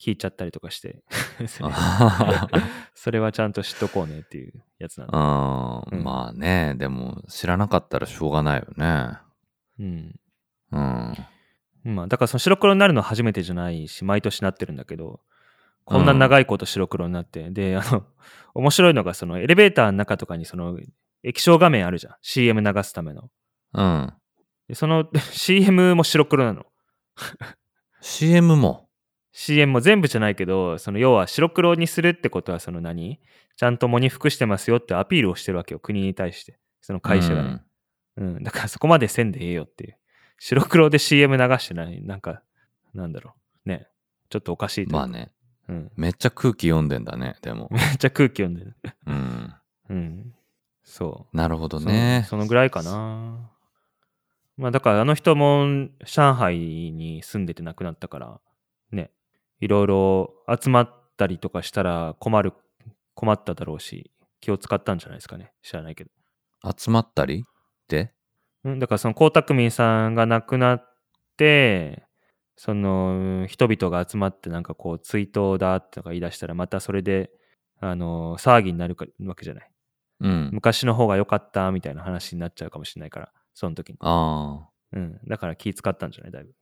[0.00, 1.02] 聞いちゃったりとかして、
[2.94, 5.18] それはちゃんと知っとこうねっていうやつなんだ。
[5.18, 5.20] う
[5.94, 9.18] ん、うんまあね、でも知らなかったらしょうがないよね。
[9.78, 10.20] うん。
[10.72, 11.14] うん。
[11.84, 15.20] まあ、だからその白黒になるのは初めてじゃないし、毎年なってるんだけど、
[15.84, 18.06] こんな長いこと白黒になって、で、あの、
[18.54, 20.78] 面白いのが、そのエレベーターの中とかにその
[21.22, 22.16] 液晶画面あるじゃん。
[22.22, 23.30] CM 流すための。
[23.74, 24.12] うん。
[24.68, 26.66] でその CM も白黒なの。
[28.00, 28.88] CM も
[29.32, 33.20] ？CM も全部じゃないけど、その要は白黒にするってことはその何？
[33.56, 35.80] ちゃんとモニ服してますよってアピールをしてるわけよ。
[35.80, 36.58] 国に対して。
[36.80, 37.62] その会社がね。
[38.16, 38.42] うん。
[38.42, 39.96] だからそこまでせんでええよっていう。
[40.38, 42.02] 白黒で CM 流してない。
[42.02, 42.42] なんか、
[42.94, 43.68] なんだろう。
[43.68, 43.86] ね。
[44.28, 45.06] ちょっとおかしいとまあ。
[45.06, 45.30] ね。
[45.68, 45.92] うん。
[45.96, 47.68] めっちゃ空気読んでんだね、でも。
[47.70, 48.76] めっちゃ空気読んでる。
[49.06, 49.54] うん。
[49.90, 50.34] うん。
[50.82, 51.36] そう。
[51.36, 52.26] なるほどね。
[52.28, 53.50] そのそのぐらいかな。
[54.56, 58.40] まあだからあの人も上海に住んでて亡くなったから、
[58.92, 59.10] ね、
[59.60, 62.52] いろいろ集まったりとかしたら困る、
[63.14, 65.52] 困っただろうし、気を使ったんじゃないですかね。
[65.62, 66.10] 知らないけど。
[66.76, 67.42] 集まったりっ
[67.88, 68.12] て？
[68.64, 70.96] うん、だからその江沢民さんが亡くなっ
[71.36, 72.04] て、
[72.56, 77.30] その人々が集まってなんかこう追悼だとか言い出したらまたそれで、
[77.80, 79.70] あの騒ぎになるかわけじゃない。
[80.20, 80.50] うん。
[80.52, 83.96] 昔の方が良かったみたいな話になっちゃうかもしれないから、その時に。
[84.00, 84.68] ああ。
[84.92, 85.20] うん。
[85.26, 86.32] だから気使ったんじゃない？
[86.32, 86.54] だいぶ。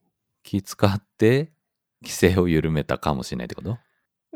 [0.43, 1.51] 気使って、
[2.01, 3.77] 規制を緩めたかもしれないってこと？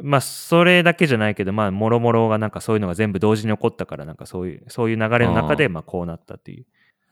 [0.01, 6.65] まあ、それだけじゃないけど、まあ、もろもろがなんかそういうのが全部同時に起こったから、なんかそういう、そういう流れの中で、まあ、こうなったっていう。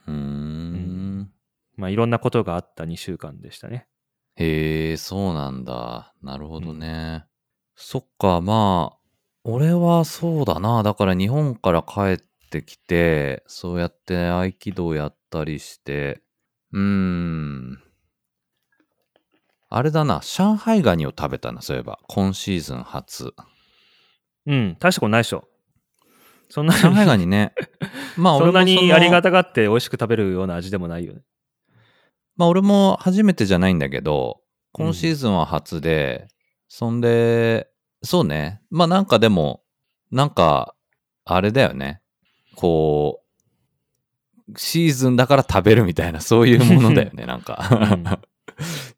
[0.08, 1.32] うーん。
[1.78, 3.88] まあ、いろんなことがあった2週間でしたね。
[4.36, 6.14] へえ、そうなんだ。
[6.22, 7.26] なるほどね。
[7.76, 8.98] そっか、まあ、
[9.44, 10.84] 俺はそうだな。
[10.84, 12.18] だから日本から帰っ
[12.50, 16.22] てきて、そうやって合気道やったりして、
[16.72, 17.80] うーん。
[19.70, 22.00] あれだな、上海ガニを食べたな、そういえば。
[22.08, 23.34] 今シーズン初。
[24.46, 24.78] うん。
[24.80, 25.48] 大したことないでしょ。
[26.50, 27.54] そんな上海に、ガニね。
[28.16, 31.22] まあそんな俺ものにありがたがって美味しく食べるような味でもないよね。
[32.38, 36.28] まあ俺も初めてじゃないんだけど、今シーズンは初で、
[36.70, 37.70] そんで、
[38.04, 38.62] そうね。
[38.70, 39.64] まあなんかでも、
[40.12, 40.76] なんか、
[41.26, 42.02] あれだよね。
[42.56, 43.25] こう、
[44.58, 48.20] シーズンだから食べるみたいな、そういうものだよね、 なんか。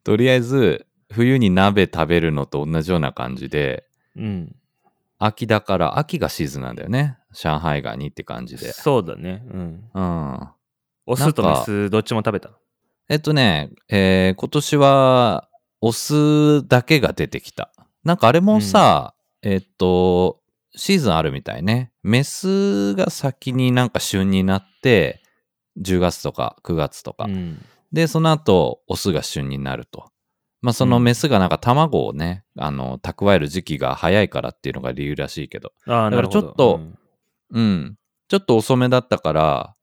[0.04, 3.84] とりあえず、冬に鍋食べるのと同じような感じで、
[4.16, 4.54] うん。
[5.18, 7.18] 秋だから、秋がシーズンなんだよね。
[7.32, 8.72] 上海ガニって感じで。
[8.72, 9.42] そうだね。
[9.50, 9.84] うん。
[9.92, 10.48] うん。
[11.06, 12.50] オスとメス、どっちも食べた。
[13.08, 15.48] えっとね、えー今年は、
[15.80, 17.72] オスだけが出てきた。
[18.04, 20.40] なんかあれもさ、えっと、
[20.74, 21.92] シーズンあるみたいね。
[22.02, 25.22] メスが先になんか旬になって、
[25.80, 27.24] 10月とか9月とか。
[27.24, 27.64] うん。
[27.92, 30.10] で、その後、オスが旬になると。
[30.60, 35.72] まあ、そのメスがなんか卵をね、あの、蓄える時期が早いからっていうのが理由らしいけど。
[35.86, 36.28] だから。
[36.28, 36.98] ちょっとうん
[37.50, 37.98] うん。
[38.28, 39.74] ちょっと遅めだったから、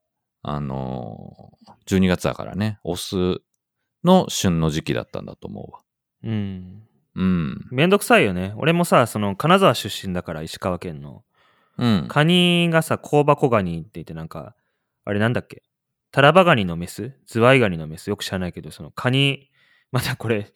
[0.43, 3.41] あのー、12月だからね、オス
[4.03, 5.79] の旬の時期だったんだと思うわ。
[6.23, 6.83] うん。
[7.15, 7.67] うん。
[7.71, 8.53] めんどくさいよね。
[8.57, 11.23] 俺もさ、その金沢出身だから、石川県の。
[11.77, 12.05] うん。
[12.07, 14.55] カニがさ、香箱ガニって言ってなんか、
[15.05, 15.63] あれなんだっけ？
[16.15, 19.51] タラバガニのメスズワイガニのメスよく知らないけど、そのカニ、
[19.91, 20.53] またこれ、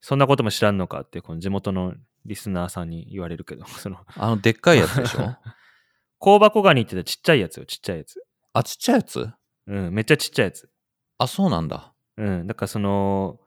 [0.00, 1.92] そんなことも知らんのかって、この地元の
[2.24, 5.36] リスナーさんに言われるけど、 その、あの、でっかいやつでしょ？
[6.18, 8.24] 香箱ガニってちっちゃいやつよ、ちっちゃいやつ。
[8.54, 9.28] あ、ちっちゃいやつ？
[9.66, 10.70] うん、めっちゃちっちゃいやつ。
[11.18, 11.92] あ、そうなんだ。
[12.16, 13.38] うん、だからその、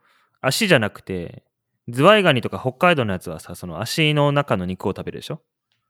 [0.42, 1.46] 足じゃなくて、
[1.88, 5.42] ズワイガニとか北海道のやつはさ、その足の中の肉を食べるでしょ？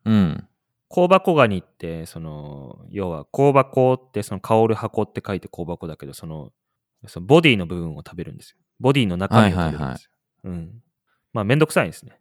[0.05, 0.47] うん。
[0.89, 6.51] 香箱ガニって、その、要は香箱って、その香る箱って書いて香箱だけど、その、
[7.07, 8.57] そのボディの部分を食べるんですよ。
[8.79, 10.09] ボディの中身を食べるんですよ。
[10.45, 10.81] うん。
[11.33, 12.19] まあ、めんどくさいんですね。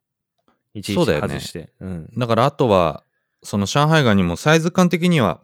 [0.74, 1.72] いちいちそうだよね外して。
[1.80, 2.10] うん。
[2.16, 3.04] だからあとは、
[3.42, 5.40] その上海ガニもサイズ感的には、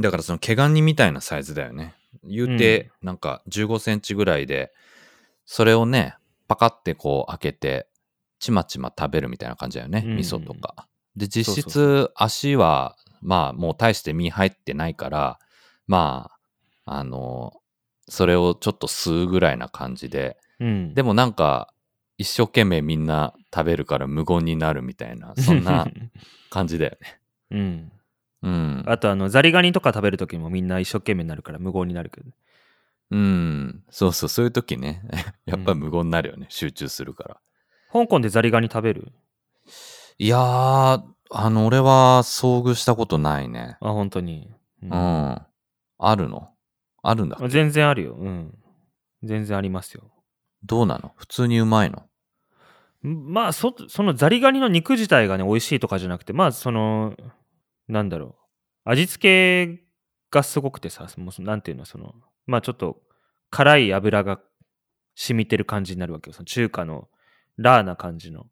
[0.00, 1.94] だからその毛ガニみたいなサイズだよね。
[2.24, 4.72] 言うて、なんか15センチぐらいで、
[5.44, 6.14] それをね、
[6.48, 7.86] パカってこう開けて、
[8.38, 10.02] ちまちま食べるみたいな感じだよね。
[10.06, 10.88] うん味噌とか。
[11.16, 15.38] で、実質足は、まあもう大して身入ってないから、
[15.86, 16.30] ま
[16.86, 17.60] あ、あの、
[18.08, 20.94] それをちょっと吸うぐらいな感じで、うん。
[20.94, 21.72] でもなんか、
[22.18, 25.86] 一生懸命みんな食べるから無言になるみたいな、そんな
[26.50, 27.20] 感じだよね。
[27.50, 27.92] うん。
[28.42, 28.84] うん。
[28.86, 32.30] あと、あの、ザリガニとか食べるときもみんな一生懸命になるから無言になるけど。
[33.10, 33.84] うん。
[33.90, 35.02] そうそう、そういう時ね。
[35.46, 36.46] やっぱ無言になるよね。
[36.48, 37.40] 集中するから。
[37.92, 39.12] 香港でザリガニ食べる？
[40.22, 41.02] いやー、
[41.32, 43.76] あの、俺は遭遇したことないね。
[43.80, 44.54] あ、本当に。
[44.80, 44.92] ううん。
[44.92, 46.50] あるの？
[47.02, 47.36] あるんだ。
[47.48, 48.14] 全然あるよ。
[48.14, 48.54] うん。
[49.24, 50.12] 全然ありますよ。
[50.62, 51.10] どうなの？
[51.16, 52.04] 普通にうまいの？
[53.02, 57.16] まあそ、そのザリガニの肉自体がね、美味しいとかじゃなくて、まあ、その、
[57.88, 58.90] なんだろう。
[58.90, 59.82] 味付け
[60.30, 62.14] がすごくてさ、もうなんていうの、その、
[62.46, 63.02] まあちょっと
[63.50, 64.38] 辛い油が
[65.16, 66.32] 染みてる感じになるわけよ。
[66.32, 67.08] その中華の
[67.56, 68.46] ラーな感じの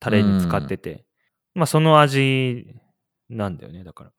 [0.00, 1.04] タレに使ってて、
[1.54, 2.74] まあその味
[3.28, 4.12] なんだよね、だから。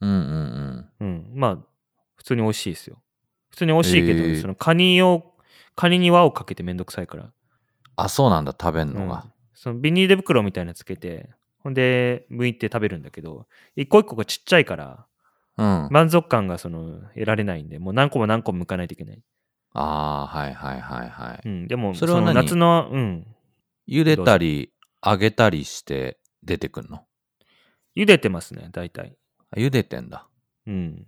[0.00, 1.30] うんうんうん。
[1.34, 1.58] まあ、
[2.14, 3.02] 普通に美味しいですよ。
[3.50, 5.34] 普通に美味しいけど、へーそのカニを、
[5.76, 7.32] カニに輪をかけてめんどくさいから。
[7.96, 9.26] あ、そうなんだ、食べんのうんが。
[9.54, 15.06] そのビニール袋みたいなのつけて、ほんで、剥いて食べるんだけど、一個一個がちっちゃいから、
[15.58, 15.88] うん。
[15.90, 19.22] 満足感がその得られないんで、もう何個も何個も剥かないといけない。
[19.74, 21.40] あー、はいはいはいはい。
[21.44, 22.34] うん、でも、のそれは何？
[22.34, 23.26] 夏の、うん、
[23.88, 24.72] 茹でたり、
[25.04, 27.04] 揚げたりして出てくんの？
[27.96, 29.16] 茹でてますね、大体。
[29.50, 30.28] あ茹でてんだ。
[30.66, 31.06] うん。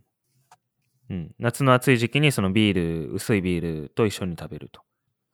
[1.11, 4.83] うん、夏の暑い時期にそのビール、薄いビールと一緒に食べると。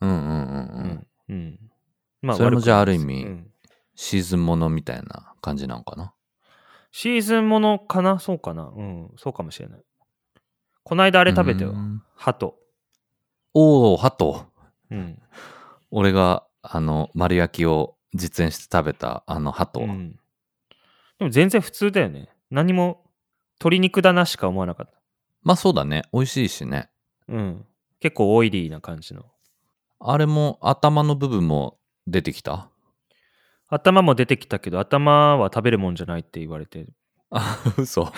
[0.01, 1.37] うんうんうんううん。。
[1.37, 1.59] うん。
[2.23, 3.51] まそれもじゃあある意味うん
[3.95, 6.15] シーズンものみたいな感じなんかな？
[6.93, 8.19] シーズンものかな？
[8.19, 8.73] そうかな？
[8.75, 9.81] うん、そうかもしれない。
[10.85, 11.73] こないだあれ食べたよう。
[11.75, 12.57] んハト。
[13.55, 14.47] おお、ハト。
[14.91, 15.21] うん。
[15.91, 19.81] 俺が、あの、丸焼きを実演して食べた、あの、ハト。
[19.81, 20.19] うん。
[21.19, 22.29] でも全然普通だよね。
[22.51, 23.05] 何も
[23.61, 24.93] 鶏肉だなしか思わなかった。
[25.43, 26.03] まあそうだね。
[26.13, 26.91] 美味しいしね。
[27.29, 27.65] うん。
[28.01, 29.27] 結構オイリーな感じの。
[30.01, 32.71] あれも、頭の部分も出てきた？
[33.69, 36.87] 頭も出てきたけど、頭は食べるもんじゃないって言われて。
[37.31, 38.11] あ、嘘。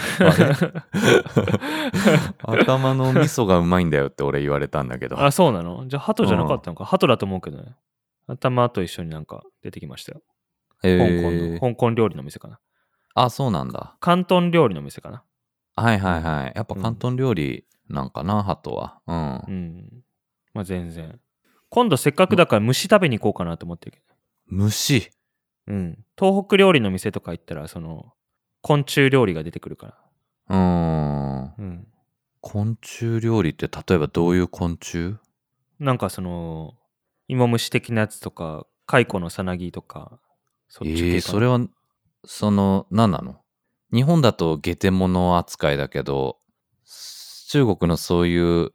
[2.43, 5.21] 頭の味噌がうまいんだよって俺言われたんだけど。
[5.21, 5.89] あ、そうなの？
[5.89, 6.85] じゃあ、ハトじゃなかったのか？
[6.85, 7.75] ハトだと思うけどね。
[8.31, 10.23] 頭と一緒になんか出てきましたよ。
[10.83, 12.59] へ香港の、ー香港料理の店かな。
[13.15, 13.97] あ、そうなんだ。
[14.03, 15.25] 広東料理の店かな。
[15.77, 16.53] はいはいはい。
[16.55, 19.01] やっぱうん広東料理なんかな、ハトは。
[19.07, 19.35] うん。
[19.49, 20.05] うん。
[20.55, 21.21] まあ全然。
[21.69, 24.03] 今度せっかくだから虫食べに行こうかなと思ってるけ
[24.47, 25.11] 虫。
[25.67, 25.75] ど。
[25.75, 26.05] うん。
[26.19, 28.13] 東北料理の店とか行ったら、その、
[28.63, 29.99] 昆虫料理が出てくるから。
[30.49, 31.55] うーん。
[31.59, 31.87] うん。
[32.41, 35.17] 昆虫料理って例えばどういう昆虫？
[35.79, 36.75] なんかその、
[37.31, 40.19] 芋虫的なやつとか、蚕のさなぎとか、
[40.69, 41.61] そっち系かなええそれは、
[42.25, 43.41] その、何なの？
[43.93, 46.39] 日本だとゲテモノ扱いだけど、
[47.49, 48.73] 中国のそういう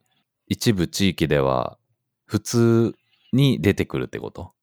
[0.48, 1.78] 一部地域では
[2.26, 2.96] 普通
[3.32, 4.54] に出てくるってこと？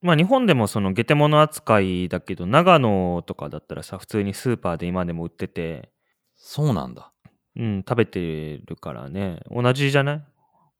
[0.00, 5.90] まあ日本でもそのゲテモノ扱いだけど、長野とかだったらさ、普通にスーパーで今でも売ってて、
[6.36, 7.12] そうなんだ。
[7.56, 9.40] うん、食べてるからね。
[9.50, 10.24] 同じじゃない？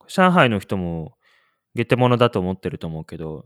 [0.07, 1.13] 上海の人も
[1.75, 3.45] ゲテモノだと思ってると思うけど、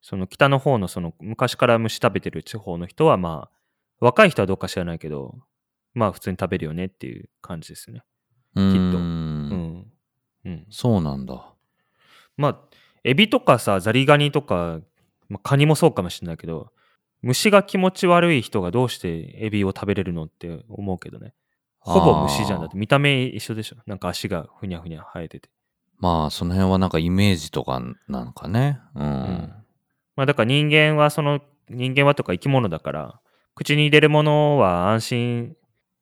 [0.00, 3.56] その北の方のその昔から虫食べてる地方の人はまあ、
[4.00, 5.34] 若い人はどうか知らないけど、
[5.94, 8.02] まあ普通に食べるよねっていう感じですね。
[8.54, 8.94] うーん。
[9.50, 9.92] うん。
[10.44, 10.66] うん。
[10.70, 11.54] そうなんだ。
[12.36, 12.58] まあ、
[13.04, 14.80] エビとかさ、ザリガニとか、
[15.28, 16.72] まあ、カニもそうかもしれないけど、
[17.22, 21.32] 虫が気持ち悪い人がどうしてエビを食べれるのって思うけどね。
[21.78, 22.60] ほぼ虫じゃん。
[22.60, 23.76] だって見た目一緒でしょ。
[23.86, 25.48] なんか足がふにゃふにゃ生えてて。
[25.98, 28.80] まあ、その辺はなんかイメージとかなのかね。
[28.94, 29.04] うん。
[29.04, 29.52] うん
[30.16, 33.20] まあだから人間はその、人間はとか生き物だから、
[33.54, 35.56] 口に入れるものは安心、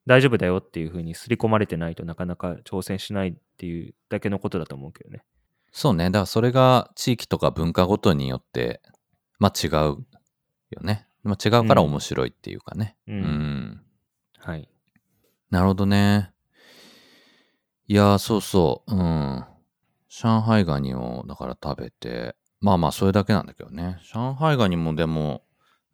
[0.06, 5.22] 大丈夫だよっていう風に刷り込まれてないとなかなか挑戦しないっていうだけのことだと思うけどね。
[5.70, 6.06] そうね。
[6.06, 8.82] だからそれが地域とか文化ごとによって、
[9.38, 10.04] まあ違うよ
[10.82, 11.06] ね。
[11.22, 12.96] まあ違うから面白いっていうかね。
[13.06, 13.82] うんうん
[14.38, 14.68] はい。
[15.50, 16.32] なるほどね。
[17.86, 18.94] いやー、そうそう。
[18.94, 19.44] うん。
[20.14, 23.98] 上海ガニを、だから食べて、まあまあ、それだけなんだけどね。
[24.12, 25.42] 上海ガニもでも、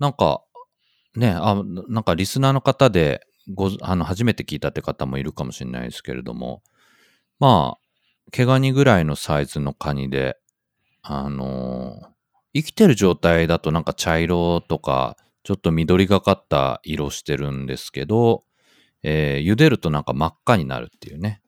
[0.00, 0.42] なんか、
[1.14, 3.20] ね、あ、なんかリスナーの方で、
[3.54, 6.62] ご、あの、初めて聞いたって方もいるかもしれないですけれども、
[7.38, 10.36] まあ、毛ガニぐらいのサイズのカニで、
[11.02, 12.08] あのー
[12.54, 18.42] 生きてる状態だとなんか茶色とか、ちょっと緑がかった色してるんですけど、
[19.02, 21.40] えー茹でるとなんか真っ赤になるっていうね。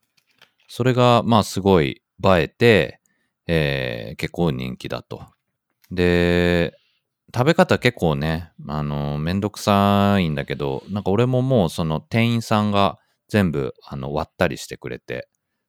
[0.68, 3.00] それが、まあすごい映えて、
[3.46, 5.22] えー結構人気だと。
[5.90, 6.74] で、
[7.34, 12.98] 食べ方結構ね、あの、めんどくさいんだけど、なんか俺ももうその店員さんが
[13.28, 15.28] 全部あの割ったりしてくれて、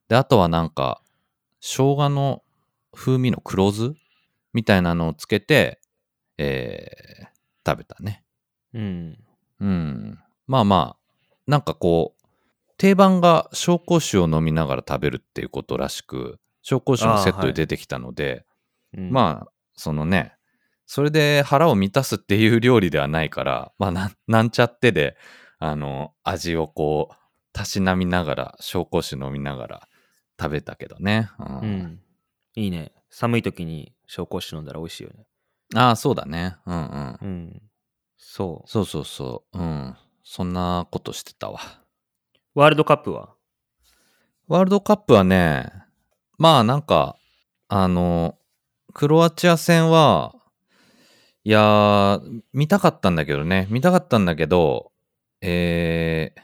[0.10, 1.02] で、あとはなんか、
[1.62, 2.44] 生姜の
[2.94, 3.94] 風味の黒酢
[4.54, 5.80] みたいなのをつけて、
[6.38, 7.28] えー
[7.68, 8.24] 食べたね。
[8.74, 9.20] うん。
[9.60, 10.20] うん。
[10.48, 12.24] まあまあ、なんかこう、
[12.78, 18.46] 定番が紹興酒を飲みながら食べるっていうことらしく、紹興酒のセットで出てきたので、
[18.96, 20.36] うん、まあ、そのね、
[20.86, 25.18] それで腹を満たすっていう料理ではないから、まあなん、なんちゃってで、
[25.60, 27.16] あの、味をこう、
[27.54, 29.88] たしなみながら、紹興酒飲みながら
[30.40, 31.30] 食べたけどね。
[31.40, 32.00] うんうん。
[32.56, 32.92] いいね。
[33.10, 35.26] 寒い時に紹興酒飲んだら美味しいよね。
[35.76, 36.58] ああ、そうだね。
[36.66, 37.20] うんうん。
[37.22, 37.62] うん。
[38.18, 39.58] そそうそうそう。
[39.58, 39.96] うん。
[40.24, 41.60] そんなことしてたわ。
[42.56, 42.60] う。
[42.60, 43.36] ワールドカップは？
[44.48, 45.72] ワールドカップはね、
[46.42, 47.18] まあなんか、
[47.68, 48.36] あの、
[48.96, 50.34] クロアチア戦は、
[51.44, 54.92] いやー、見たかったんだけどね、見たかったんだけど、
[55.42, 56.42] えー、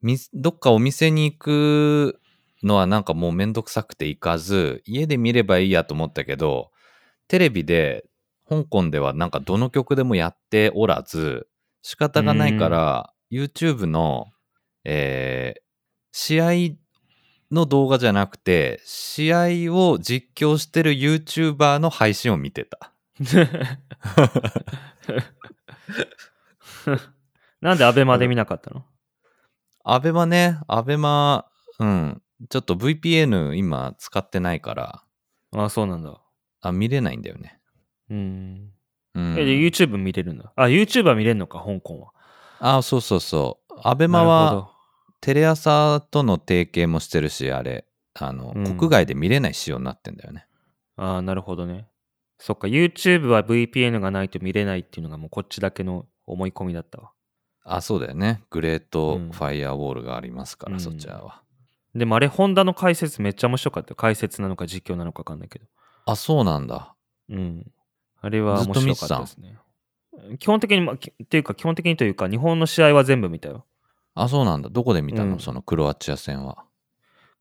[0.00, 2.20] みどっかお店に行く
[2.62, 6.70] のはなんかもうめんどくさくて行かず、家で見ればいいやと思ったけど、
[7.28, 8.06] テレビで、
[8.48, 11.48] 香港ではなんかどの曲でもやっておらず、
[11.82, 14.28] 仕方がないから、YouTube の、
[14.84, 15.60] えー、
[16.12, 16.83] 試合
[17.54, 19.38] の動画じゃなくて、試合
[19.72, 22.92] を実況してる YouTuber の配信を見てた。
[27.60, 28.84] なんでアベマで見なかったの？
[29.84, 31.46] アベマね、アベマ、
[31.78, 35.02] うん、ちょっと VPN 今使ってないから、
[35.54, 36.20] あ、そうなんだ。
[36.60, 37.60] あ、見れないんだよね。
[38.10, 38.70] うん。
[39.14, 40.52] うん、え、で YouTube 見れるんだ。
[40.56, 42.12] あ、YouTube は見れるのか、香港は。
[42.78, 43.74] あ、そうそうそう。
[43.82, 44.73] アベマなるはほ
[45.24, 50.46] テレ朝との提携もしてるし、あれ、あの、うん国外で見れない仕様になってんだよね。
[50.98, 51.02] ど。
[51.02, 51.86] あなるほどね。
[52.38, 57.12] そっか、YouTube は VPN がないと見れないっていうのがもうこっちだけの思い込みだったわ。
[57.64, 58.42] あ、そうだよね。
[58.50, 61.40] グレートうんファイアウォールがありますから、うんそちらは。
[61.94, 63.96] でもあれ、ホンダの解説めっちゃ面白かったよ。
[63.96, 65.64] 解説なのか実況なのか分かんないけど。
[66.04, 66.94] あ、そうなんだ。
[67.30, 67.72] うん。
[68.20, 69.56] あれは面白かったですね。
[70.38, 73.64] 基本的に、っていうか、基本的にというか、日本の試合は全部見たよ。
[74.14, 74.70] あ、そうなんだ。
[74.70, 76.64] どこで見たの、うんそのクロアチア戦は。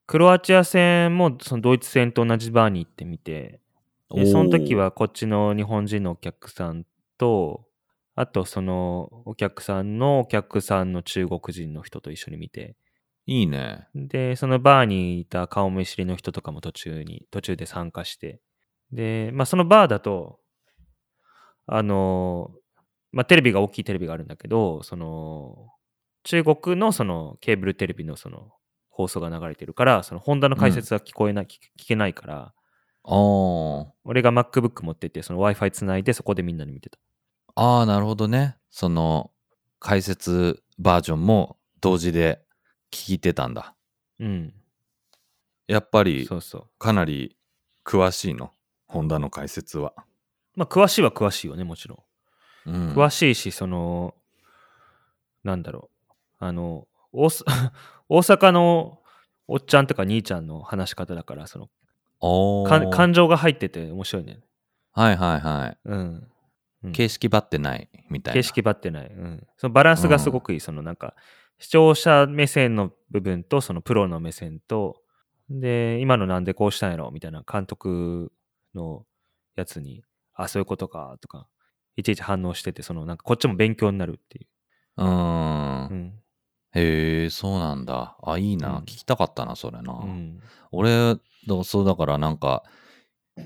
[0.06, 3.62] クロアチア戦もそのドイツ戦と同じバーに行ってみて、
[4.14, 6.86] でその時はこっちの日本人のお客さん
[7.18, 7.66] と、
[8.16, 12.76] あとそのお客さんのお客さんの中国人の人と一緒に見て、
[13.26, 13.88] いいね。
[13.96, 18.42] で、そのバーにいた顔見知りの人とかも途中に、途中で参加して、
[18.92, 20.40] で、まあそのバーだと、
[21.66, 22.52] あの、
[23.12, 25.70] まあテレビが大きいテレビがあるんだけど、その、
[26.24, 28.52] 中国のそのケーブルテレビのその
[28.90, 32.54] 放送が流れてるから、そのホンダの解説は聞こえない、聞聞けないから、
[33.04, 36.98] 俺が MacBook 持ってって、その Wi-Fi つないでそこでみんなに見てた。
[37.56, 38.58] あー、なるほどね。
[38.70, 39.32] その、
[39.80, 42.42] 解説バージョンも同時で
[42.92, 43.76] 聞いてたんだ。
[44.20, 44.54] うん。
[45.68, 46.68] やっぱりそうそう。
[46.80, 47.36] かなり
[47.86, 48.52] 詳しいの？
[48.88, 49.94] ホンダの解説は。
[50.56, 52.06] まあ詳しいは詳しいよね、もちろ
[52.66, 52.72] ん。
[52.72, 52.94] うん。
[52.94, 54.16] 詳しいし、その、
[55.44, 55.93] なんだろう。
[56.40, 57.28] あの、 大
[58.18, 59.02] 阪の
[59.48, 61.70] おっちゃんとか兄ちゃんの話し方だから、その、
[62.92, 64.40] 感情が入ってて面白いね。
[64.94, 65.78] はいはいはい。
[65.86, 66.00] うん。
[66.84, 68.42] うん形式ばってないみたいな。
[68.42, 69.08] 形式ばってない。
[69.08, 69.48] うん。
[69.56, 70.60] そのバランスがすごくいい。
[70.60, 71.16] そのなんか、
[71.58, 75.02] 視聴者目線の部分と、そのプロの目線と、
[75.50, 78.34] で、今のなんでこうしたんやろみたいな監督
[78.76, 79.06] の
[79.56, 80.04] やつに、
[80.34, 81.48] あ、そういうことか、とか、
[81.96, 84.48] いちいち反応してて、そのなんかこっちも勉強になるっていう。
[84.98, 85.88] うーん。
[85.88, 86.23] うん。
[86.76, 88.18] へえ、そうなんだ。
[88.24, 88.70] あ、いいな。
[88.70, 89.94] うん聞きたかったな、それな。
[89.94, 90.40] うん。
[90.72, 91.16] 俺、
[91.48, 92.64] どうそうだからなんか、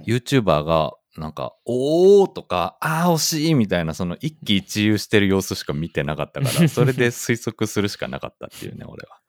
[0.06, 9.20] YouTuber が、なんか、おーとか、あー惜しいみたいな、その一喜一憂してる様子しか見てなかったから、 それで推測するしかなかったっていうね、俺は。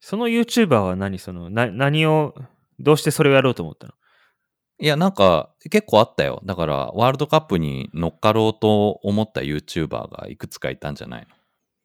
[0.00, 1.18] その YouTuber は何？
[1.18, 2.34] その、な、何を、
[2.78, 3.94] どうしてそれをやろうと思ったの？
[4.80, 6.42] いや、なんか、結構あったよ。
[6.44, 11.34] だから、ワールドカップに乗っかろうと思った YouTuber がいくつかいたんじゃないの？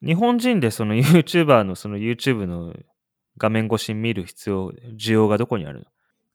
[0.01, 2.73] 日本人でその YouTuber のその YouTube の
[3.37, 5.85] 画面越しに見る必要、需要がどこにあるの？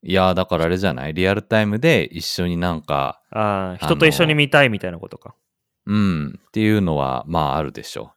[0.03, 1.15] いや、だからあれじゃない？
[1.15, 5.35] リアルタイムで一緒になんか、ああ、人と一緒に見たいみたいなことか。
[5.87, 8.13] うん、っていうのは、まああるでしょ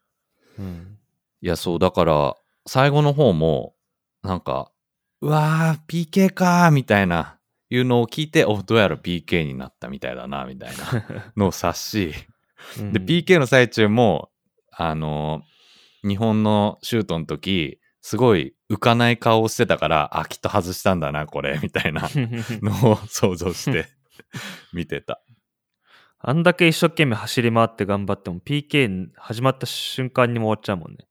[0.58, 0.66] うん。
[0.66, 1.46] う。
[1.46, 2.36] いや、そう、だから、
[2.66, 3.74] 最後の方も、
[4.24, 4.72] なんか、
[5.22, 7.38] うわー、PK かー、みたいな、
[7.70, 12.14] いうのを聞いて、お、どうやら PK になったみたいだな、みたいなのを察し、
[12.80, 14.30] うんで、PK の最中も、
[14.78, 15.58] あのー
[16.08, 22.08] 日本のシュートの時、すごい浮かない顔をしてたから、あ、きっと外したんだな、これ、 みたいな
[22.62, 23.88] のを想像して
[24.74, 25.22] 見てた。
[26.20, 31.08] あんだけ一生懸命走り回って頑張っても PK 始まった瞬間にも終わっちゃうもんね。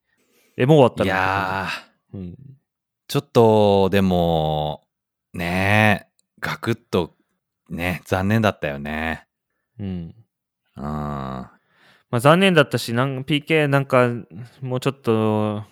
[0.56, 2.36] え、もう終わったいのやー、うん。
[3.08, 4.88] ちょっと、でも、
[5.32, 7.14] ねえ、ガクッと、
[7.68, 9.26] ね、残念だったよね。
[9.78, 10.14] うん。
[10.76, 11.46] うん。
[12.16, 14.08] まあ残念だったし、なん PK なんか
[14.62, 15.64] もうちょっと、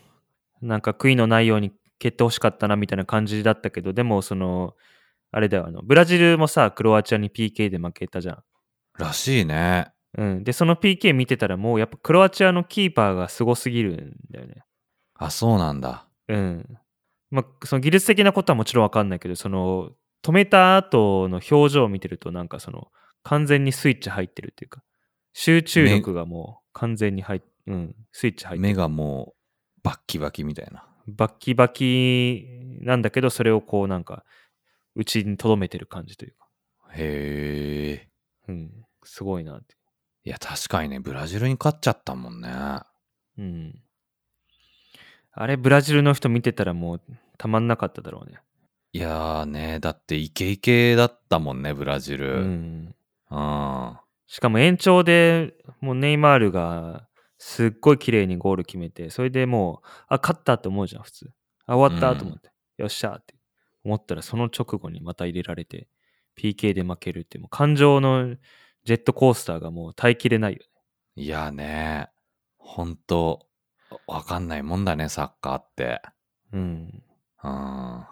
[0.60, 4.74] なんか悔いのないように蹴ってほしかったなみたいな感じだったけど、でもその、
[5.30, 8.42] あれだよ、あの、ブラジルもさ、クロアチアに PK で負けたじゃん。
[8.98, 9.90] らしいね。
[10.18, 10.44] うん。
[10.44, 14.64] で、その PK 見てたらもうやっぱクロアチアのキーパーがすごすぎるんだよね。
[15.14, 16.06] あ、そうなんだ。
[16.28, 16.78] うん。
[17.30, 19.92] まあ、その技術的なことはもちろんわかんないけど、その、
[20.22, 22.88] 止めた後の表情を見てると、なんかその、
[23.22, 24.82] 完全にスイッチ入ってるっていうか、
[25.34, 28.74] 集中力がもう完全に入っうん、スイッチ入ってる。
[28.74, 29.34] 目がも
[29.78, 30.86] う、バッキバキみたいな。
[31.06, 32.46] バッキバキ
[32.80, 34.24] なんだけど、それをこうなんか、
[34.94, 36.48] うちに留めてる感じというか、
[36.94, 38.08] へえ。
[38.48, 39.76] うん、すごいなって。
[40.24, 42.50] いや、確かにね、ブラジルに勝っちゃったもんね。
[43.38, 43.82] うん。
[45.32, 47.02] あれ、ブラジルの人見てたらもう
[47.38, 48.38] たまんなかっただろうね。
[48.92, 52.42] いやーね、だってイケイケだったもんね、ブラジうル。
[52.42, 52.84] うん。
[52.84, 52.94] ん。
[54.26, 57.06] あしかも延長でもうネイマールが
[57.38, 61.30] すっごい綺麗にゴール決めて、それでもう、あ、勝ったと思うじゃん、普通。
[61.66, 63.34] あ、終わったと思って、よっしゃーって
[63.84, 65.88] 思ったら、その直後にまた入れられて、
[66.38, 68.34] PK で負けるって、もう感情の
[68.84, 70.64] ジェットコースターがもう耐えきれないよね。
[71.16, 72.08] いやね、
[72.56, 73.46] ほんと、
[74.06, 76.00] わかんないもんだね、サッカーって。
[76.52, 77.02] うん。
[77.42, 78.04] うん。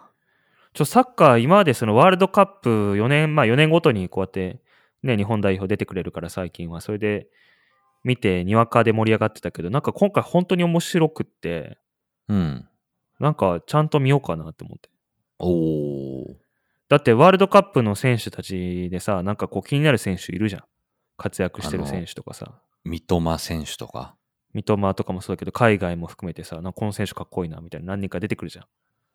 [0.73, 4.61] ちょ、サッカー、今までそのワールドカップ4年、まあ4年ごとにこうやって、
[5.03, 7.27] ね、日本代表出てくれるから最近は、それで
[8.03, 11.77] 見て、にわかで盛り上がってたけど、なんか今回本当に面白くって、
[12.27, 12.67] うん。
[13.19, 14.89] なんかちゃんと見ようかなって思って。
[15.39, 16.35] おー。
[16.89, 20.63] だってワールドカップの選手たちでさ、なんかこう気になる選手いるじゃん。
[21.17, 22.59] 活躍してる選手とかさ。
[22.83, 24.15] 三笘選手とか。
[24.53, 28.63] 三笘とかもそうだけど、海外も含めてさ、なんかこの選手かっこいいなみたいな何人か出てくるじゃ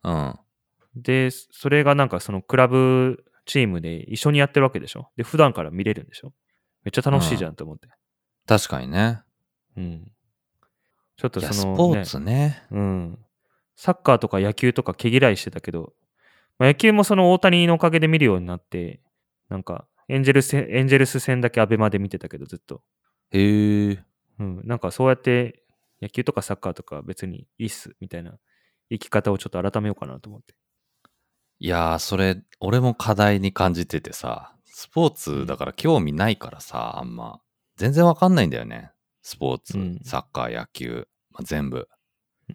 [0.09, 0.11] ん。
[0.11, 0.39] うん。
[0.95, 5.09] で、それがなんかそのクラブチームで一緒にやってるわけでしょ？
[5.17, 6.33] で、普段から見れるんでしょ？
[6.83, 7.89] めっちゃ楽しいじゃんと思って。
[8.45, 9.21] 確かにね。
[9.75, 10.11] うん。
[11.17, 12.63] ちょっとその、スポーツね。
[12.69, 13.19] うん。
[13.75, 15.93] サッカーとか野球とか毛嫌いしてたけど、
[16.59, 19.01] まあ、野球もその大谷のおかげで見るようになって、
[19.49, 22.83] なんか、エンジェルス、エンジェルス戦だけアベマで見てたけど、ずっと。
[23.31, 24.03] へえ。
[24.39, 24.61] うん。
[24.63, 25.63] なんかそうやって、
[26.01, 28.37] 野球とかサッカーとか別にいいっす、みたいな
[28.89, 30.55] 生き方をちょっと改めようかなと思って。
[31.59, 37.41] いやー、それ、俺も課題に感じててさ、スポーツだから興味ないからさ、あんま、
[37.75, 38.91] 全然わかんないんだよね。
[39.21, 41.89] スポーツ、うんサッカー、野球、まあ、全部。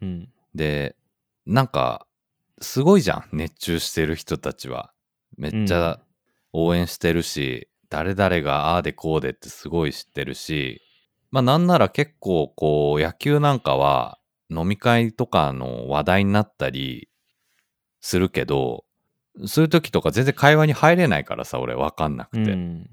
[0.00, 0.32] うん。
[0.54, 0.96] で、
[1.44, 2.06] なんか、
[2.62, 4.92] すごいじゃん、熱中してる人たちは。
[5.36, 6.00] めっちゃ
[6.52, 10.80] 応援してるし、誰々がああでこうでってすごい知ってるし、
[11.30, 14.18] まあなんなら結構こう、野球なんかは
[14.50, 17.10] 飲み会とかの話題になったり
[18.00, 18.84] するけど、
[19.46, 22.52] そういう時とか全然会話に入れないからさ、俺わかんなくて。
[22.52, 22.90] うん。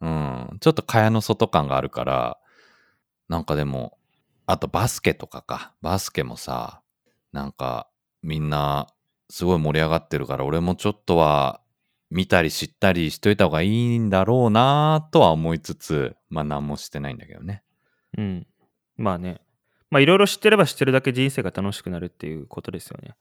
[0.00, 0.56] うん。
[0.60, 2.38] ちょっと蚊帳の外感があるから、
[3.28, 3.98] なんかでも、
[4.46, 5.74] あとバスケとかか。
[5.82, 6.82] バスケもさ、
[7.32, 7.88] なんか
[8.22, 8.86] みんな
[9.28, 11.60] すごい盛り上がってるから、俺もちょっとは
[12.10, 17.62] 見たり知ったりしといた方がいいんだろうなとは思いつつ、まあ何もしてないんだけどね。
[18.16, 18.46] うん。
[18.96, 19.40] まあね。
[19.90, 23.16] まあいろいろ知ってれば知ってるだけ人生が楽しくなるっていうことですよね。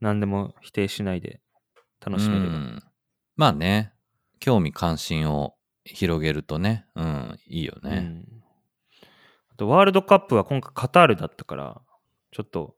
[0.00, 1.40] 何でも否定しないで
[2.04, 2.46] 楽しめれば。
[2.46, 2.82] うん
[3.36, 3.92] まあね、
[4.40, 7.90] 興味関心を広げるとね、うん、いいよね。
[7.90, 8.42] うん
[9.50, 11.80] あとワールドカップは今回カタールだったから、
[12.30, 12.76] ちょっと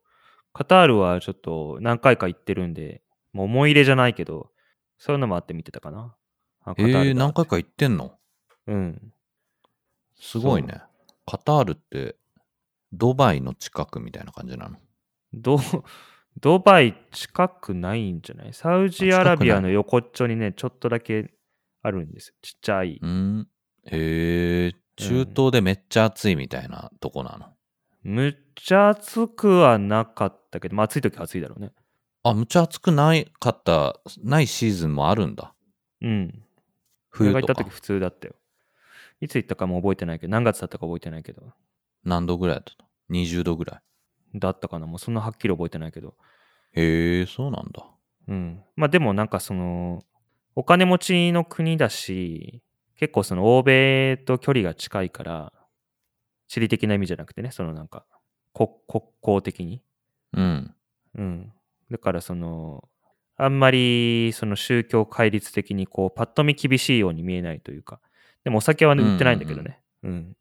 [0.51, 3.03] カタールはちょっと何回か行ってるんで、
[3.33, 4.49] もう思い入れじゃないけど、
[4.97, 6.15] そういうのもあって見てたかな。
[6.63, 8.17] あカタールだえー、何回か行ってんの？
[8.65, 9.13] うん。
[10.19, 10.81] すごいね。
[11.27, 12.15] カタールって、
[12.91, 14.77] ドバイの近くみたいな感じなの？
[15.33, 15.59] ド
[16.39, 18.53] ドバイ近くないんじゃない？
[18.53, 21.33] サウジアラビアの横っちょにね、ちょっとだけ
[21.83, 22.35] あるんですよ。
[22.41, 22.99] ちっちゃい。
[23.01, 23.47] うん。
[23.85, 27.47] へえ、中東でめっちゃ暑いみたいなとこなの？
[28.03, 31.71] むっちゃ暑くはなかったけど、まあ暑い時は暑いだろうね。
[32.23, 35.53] あ、むっちゃ暑くないかった、ないシーズンもあるんだ。
[36.01, 36.43] うん。
[37.09, 37.69] 冬とか行った時。
[37.69, 38.35] 普通だったよ。
[39.19, 41.43] いつ行ったかも覚えてないけど、何月だったか覚えてないけど、
[42.03, 43.81] 何度ぐらいだった ?20 度ぐらい。
[44.35, 46.15] だったかなもうそんなはっきり覚えてないけど。
[46.73, 47.85] へえ、そうなんだ。
[48.27, 48.63] うん。
[48.75, 50.03] まあでもなんかその、
[50.55, 52.61] お金持ちの国だし、
[52.97, 55.53] 結構その欧米と距離が近いから、
[56.47, 58.05] 地理的な意味じゃなくてね、そのなんか、
[58.53, 59.81] 国国交的に。
[60.33, 60.75] うん。
[61.15, 61.53] うん。
[61.89, 62.87] だからその、
[63.37, 67.99] あんまりその宗教戒律的にこう、パッと見厳しいように見えないというか、
[68.43, 69.81] でもお酒はね、売ってないんだけどね。
[70.03, 70.37] うん。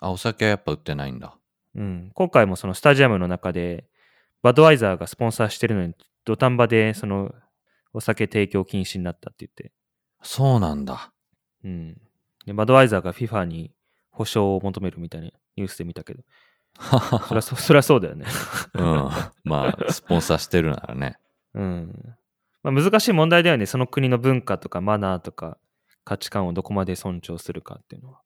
[0.00, 1.36] あ、お酒はやっぱ売ってないんだ。
[1.74, 2.10] うん。
[2.14, 3.84] 今回もそのスタジアムの中で、
[4.42, 5.94] バドワイザーがスポンサーしてるのに、
[6.24, 7.32] 土壇場でその、
[7.94, 9.72] お酒提供禁止になったって言って、
[10.22, 11.12] そうなんだ。
[11.64, 12.00] うん。
[12.46, 13.72] で、バドワイザーが FIFA に
[14.10, 16.22] 保証を求めるみたいなニュースで見たけど、
[17.28, 18.26] そりゃそそりゃそうだよね。
[18.74, 19.10] うん。
[19.44, 21.18] まあ、スポンサーしてるならね。
[21.54, 22.16] うん。
[22.62, 23.66] まあ、難しい問題だよね。
[23.66, 25.58] その国の文化とかマナーとか
[26.04, 28.20] 価値観をどこまで尊重するかっていうのは。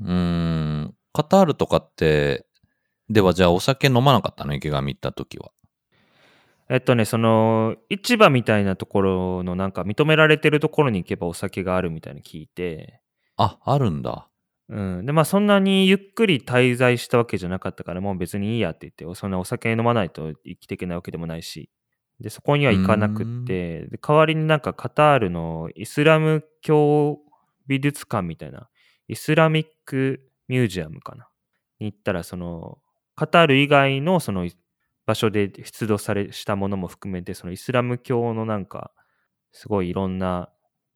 [0.00, 0.94] うーん。
[1.12, 2.46] カタールとかって、
[3.10, 4.54] ではじゃあお酒飲まなかったの？
[4.54, 5.50] 池上行った時は。
[6.68, 13.00] えっとね、その、市場みたいなところのなんか認められてるところに行けばお酒があるみたいに聞いて、
[13.38, 14.28] あ、あるんだ。
[14.68, 15.06] うん。
[15.06, 21.70] で、まあそんなにゆっくり滞在したわけじゃなかったから、もう別にいいやって言って、そんなお酒飲まないと生きていけないわけでもないし、
[22.20, 27.18] で、そこには行かなくって、で代わりになんかカタールのイスラム教
[27.66, 28.68] 美術館みたいな、
[29.06, 31.30] イスラミックミュージアムかな。
[31.80, 32.78] に行ったら、その、
[33.18, 34.48] カタール以外のその
[35.04, 38.92] 場所で出土されしたものも含めて、そのイスラム教のなんか、
[39.50, 40.50] すごいいろんな、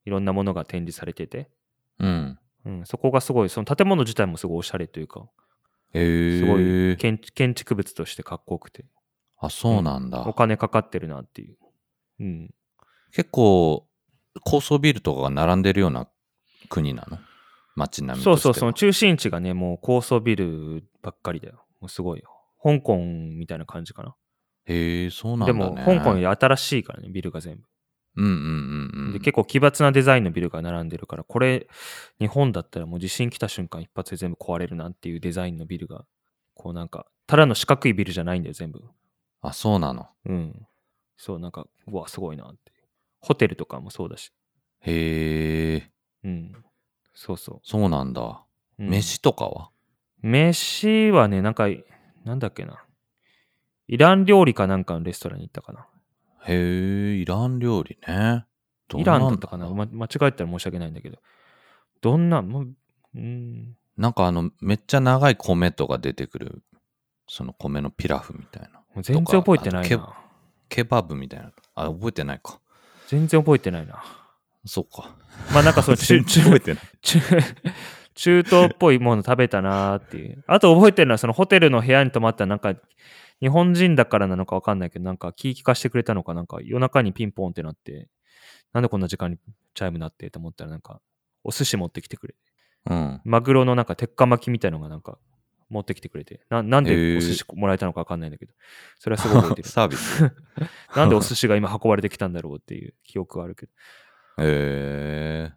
[0.05, 1.51] いろんなものが展示されてて、
[1.99, 2.39] うん。
[2.65, 5.27] うん、そこがすごい、その建物自体もすごいおしゃれというか、
[5.95, 6.39] へえ。
[6.39, 8.85] すごい建建築物としてかっこよくて、
[9.39, 10.23] あ、そうなんだ。
[10.29, 11.57] お金かかってるなっていう。
[12.21, 12.55] うん。
[13.11, 13.89] 結構、
[14.45, 16.09] 高層ビルとかが並んでるような
[16.69, 17.19] 国なの？
[17.75, 18.25] 街並み。
[18.25, 21.65] そうそう、その中心地がね、もう高層ビルばっかりだよ。
[21.83, 22.31] もうすごいよ。
[22.63, 24.15] 香港みたいな感じかな。
[24.67, 25.83] へえ、そうなんでだね。
[25.85, 27.65] も、香港より新しいからね、ビルが全部。
[28.15, 29.13] うんうんうんうん。
[29.13, 31.67] で結構奇抜なデザインのビルが並んでるから、これ、
[32.21, 36.05] 日本だったらもう地震来た瞬間一発で全部壊れるなっていうデザインのビルが、
[36.55, 38.81] こうなんか、ただの四角いビルじゃないんだよ、全部。
[39.41, 40.07] あ、そうなの。
[40.27, 40.67] うん。
[41.17, 42.73] そう、なんか、うわ、すごいなって。
[43.21, 44.33] ホテルとかもそうだし。
[44.83, 45.91] へえ、
[46.23, 46.53] うん。
[47.15, 48.23] そうそそうなんだ。
[48.79, 48.85] う。
[48.85, 49.72] うん飯とかは？
[50.23, 51.67] 飯はね、なんか、
[52.25, 52.85] なんだっけな。
[53.89, 55.87] イラン料理かなんかのレストランに行ったかな。
[56.47, 58.47] へえ、イラン料理ね。
[58.97, 61.19] イランだったかな、ま、間違えたら申し訳ないんだけど。
[62.01, 62.69] どんな、もう、
[63.15, 63.77] うん。
[63.97, 66.63] なんかあの、めっちゃ長い米とか出てくる、
[67.29, 68.81] その米のピラフみたいな。
[68.95, 70.15] もう全然覚えてないとな。
[70.69, 71.53] ケバブみたいな。
[71.75, 72.61] あ、覚えてないか。
[73.09, 74.03] 全然覚えてないな。
[74.65, 75.15] そうか。
[75.53, 76.85] まあなんかその 中、全然覚えてない。
[77.03, 77.21] 中、
[78.15, 80.45] 中東っぽいもの食べたなーっていう。
[80.47, 82.75] あと覚えてるのはそのホテルの部屋に泊まったなんか、
[83.41, 88.09] 日本人だからなのかわかんないけど、なんか気利かしてくれたのか、なんか夜中にピンポンってなって、
[88.73, 89.39] なんでこんな時間に
[89.75, 91.01] チャイムなってと思ったらなんか、
[91.45, 92.35] お寿司持ってきてくれ。
[92.91, 93.21] うん。
[93.25, 95.19] マグロのなんか鉄火巻きみたいのがなんか
[95.73, 98.53] 持ってきてくれて、ななんでお寿司もらえたのかわかんないんだけど、
[98.99, 99.69] それはすごい覚えてる。
[99.71, 100.31] サービス。
[100.95, 103.73] なんでお寿司が今運ばれてきたんだろうっていう記憶があるけど。
[104.39, 105.53] へえ。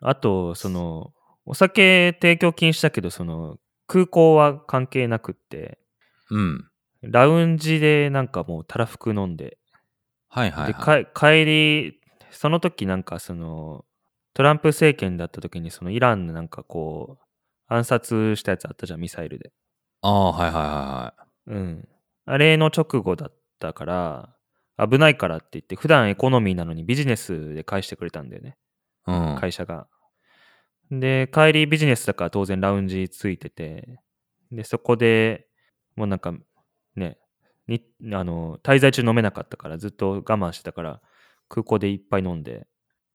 [0.00, 1.12] あと、その、
[1.48, 5.78] お酒提供禁止だけど、その、空港は関係なくって、
[6.30, 6.68] うん。
[7.02, 9.56] ラウンジでなんかもうたらふく飲んで、
[10.28, 11.06] はいはい、ではい。
[11.06, 13.86] か帰り、その時なんかその、
[14.34, 17.24] トランプ政権だった時にそのイランのなんかこう、
[17.66, 19.52] 暗殺したやつあったじゃん、ミサイルで。
[20.02, 21.14] ああ、はいはいは
[21.46, 21.88] うん。
[22.26, 24.36] あれの直後だったから、
[24.78, 28.56] 危ないからって言って、普段エコノミーなのにビジネスで返してくれたんだよね。
[29.06, 29.20] いはい。
[29.20, 29.36] うん。
[29.36, 29.86] 会社が。
[30.90, 34.00] で、帰りビジネスだから当然ラウンジついてて、
[34.50, 35.46] で、そこで
[35.96, 36.32] もうなんか
[36.96, 37.18] ね、
[37.66, 37.82] に
[38.12, 41.02] あの滞在中飲めなかったからずっと我慢してたから
[41.48, 42.66] 空港でいっぱい飲んで、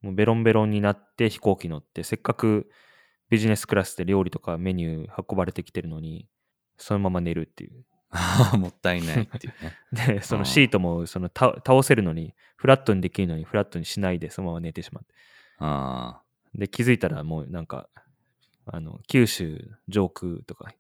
[0.02, 2.70] もうベロンベロンになって飛行機乗って、せっかく
[3.30, 6.28] ビジネスクラスで料理とかメニュー運ばれてきてるのに、
[6.78, 7.86] そのまま寝るっていう。
[8.60, 9.78] もったいないっていうね。
[10.16, 15.14] で、そのうんシートもその倒倒せるのに、フラットにできるのにフラットにしないでそのまま寝てしまって。
[15.58, 16.22] あ
[16.56, 17.90] で、気づいたらもうなんか、
[18.66, 20.74] あの、九州上空とか、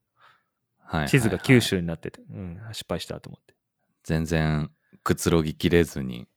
[0.88, 1.10] あ、はい。
[1.10, 1.70] 地図が九州。
[1.70, 3.56] 州になってて、うん、失敗したと思って。
[4.04, 4.70] 全然
[5.04, 6.28] くつろぎきれずに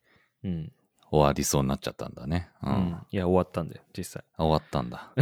[0.43, 0.71] うん。
[1.09, 2.49] 終わりそうになっちゃったんだね。
[2.61, 2.69] う。
[2.69, 3.07] うんん。
[3.11, 4.23] いや、終わったんだよ、実際。
[4.37, 5.13] 終わったんだ。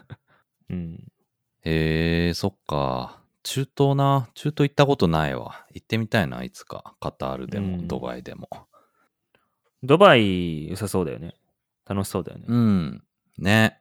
[0.68, 1.12] うん。
[1.62, 3.22] へえ、そっか。
[3.42, 4.28] 中東な。
[4.34, 5.66] 中東行ったことないわ。
[5.72, 6.94] 行ってみたいな、いつか。
[7.00, 8.48] カタールでも、うんドバイでも。
[9.82, 11.34] ドバイ良さそうだよね。
[11.86, 12.44] 楽しそうだよね。
[12.48, 13.04] うん。
[13.42, 13.80] ね。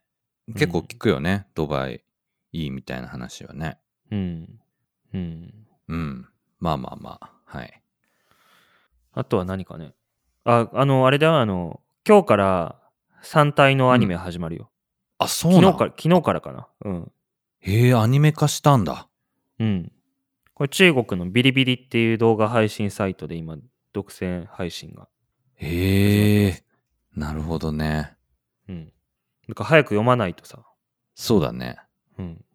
[0.53, 1.47] 結構うん聞くよね。
[1.55, 2.03] ドバイ
[2.51, 3.79] いいみたいな話はね。
[4.11, 4.59] うん。
[5.13, 5.67] うん。
[5.87, 6.27] うん。
[6.59, 7.31] まあまあまあ。
[7.45, 7.81] はい。
[9.13, 9.93] あとは何かね。
[10.43, 12.81] あ、あの、あれだよ、あの、今日から
[13.23, 14.71] 3体のアニメ始まるよ。
[15.17, 15.77] あ、そうなの？
[15.77, 16.67] 昨日からかな。
[16.83, 17.11] うん。
[17.59, 19.07] へえ、アニメ化したんだ。
[19.59, 19.91] うん。
[20.53, 23.57] これ中国のビリビリっていう動画配信サイトで今、
[23.93, 25.07] 独占配信が。
[25.55, 26.63] へえ。
[27.15, 28.15] なるほどね。
[28.67, 28.93] うん。
[29.49, 30.59] だから早く読まないとさ。
[31.15, 31.77] そうだね。
[32.17, 32.45] うん。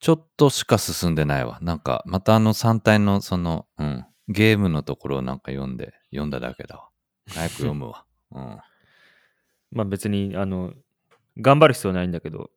[0.00, 1.58] ちょっとしか進んでないわ。
[1.62, 6.88] なんか、またあの3体のその、うん、ゲームのところをなんか読んで、読んだだけだわ。
[7.28, 8.04] 早く読むわ。
[8.32, 8.58] うん。
[9.72, 10.72] まあ別に、あの、
[11.38, 12.50] 頑張る必要ないんだけど、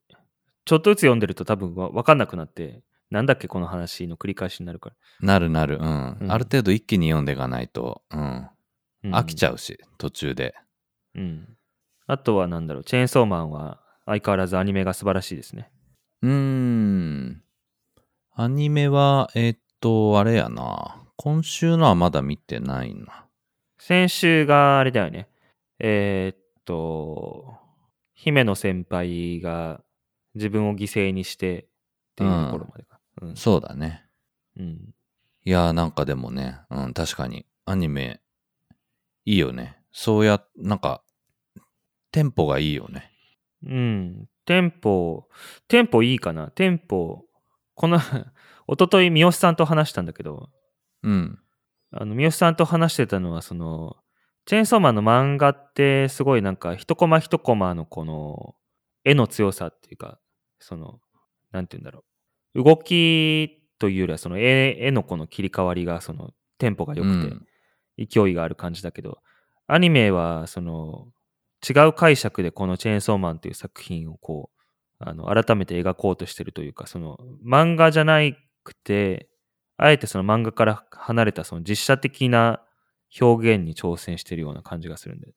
[0.65, 4.95] ちょっとずつ読んでると多分わわかんなくなって、なんだっけこの話の繰り返しになるから。
[5.21, 6.17] なるなる、うん。
[6.19, 8.49] うんある程度一気に読んでいかないと、うん。
[9.03, 10.53] うん飽きちゃうし、途中で。
[11.15, 11.56] うん。
[12.07, 15.69] あとはなんだろう、チェーンソーマンは相変わらずアニメが素晴らしいですね。
[16.21, 17.43] うーん。
[18.33, 20.95] アニメは、えーっと、あれやな。
[21.17, 23.25] 今週のはまだ見てないな。
[23.77, 25.27] 先週があれだよね。
[25.79, 27.55] えーっと、
[28.13, 29.83] 姫野先輩が
[30.35, 31.65] 自分を犠牲にしてっ
[32.15, 32.99] ていうところまでか。
[33.21, 33.35] うん。
[33.35, 34.05] そうだね。
[34.57, 34.93] うん。
[35.43, 38.21] いやーなんかでもね、うん、確かに、アニメ、
[39.25, 39.77] いいよね。
[39.91, 41.03] そうや、なんか、
[42.17, 43.11] テンポがいいよね。
[43.63, 44.25] うん。
[44.45, 45.27] テンポ、
[45.67, 47.25] テンポいいかなテンポ、
[47.75, 47.99] この、
[48.67, 50.49] 一昨日三好さんと話したんだけど、
[51.03, 51.39] うん。
[51.91, 53.97] あの、三好さんと話してたのは、その、
[54.45, 58.55] チェーンソーマンの漫画って、すごいなんか、一コマ一コマのこの、
[59.03, 60.19] 絵の強さっていうか、
[60.57, 60.99] その、
[61.51, 62.03] なんて言うんだろ
[62.55, 62.63] う。
[62.63, 67.47] 動きというよりは、その絵、絵のこの切り替わりが、その、テンポが良くて、うん
[67.99, 69.17] 勢いがある感じだけど、
[69.65, 71.07] アニメは、その、
[71.67, 74.57] 違う解釈でこのチェーンソーマンという作品をこう、
[74.99, 78.19] あの、改めて描こうとしてるというか、その、漫画じゃな
[78.63, 79.29] くて、
[79.77, 82.61] あえてその漫画から離れたその実写的な
[83.21, 85.33] 表現に挑戦してるような感じがするんで。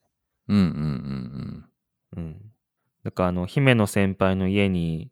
[0.48, 0.64] うんうん
[2.16, 2.52] うんうん。
[3.04, 5.10] だからあの、姫野先輩の家に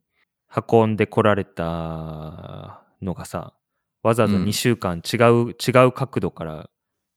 [0.71, 3.55] 運んでこられたのがさ、
[4.03, 6.71] わざわざうん2週間違う、違う角度から、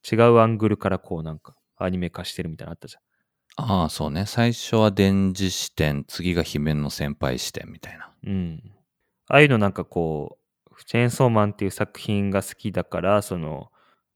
[0.10, 3.02] 違うアングルからこうなんかアニメ化してるみたいなのあったじゃん。
[3.64, 4.26] ああ、そうね。
[4.26, 8.12] 最初は電磁視点、次が姫の先輩視点みたいな。
[8.26, 8.72] うん。
[9.28, 10.38] ああいうのなんかこ
[10.72, 13.72] う、チェーンソーマンっていう作品が好きだから、その、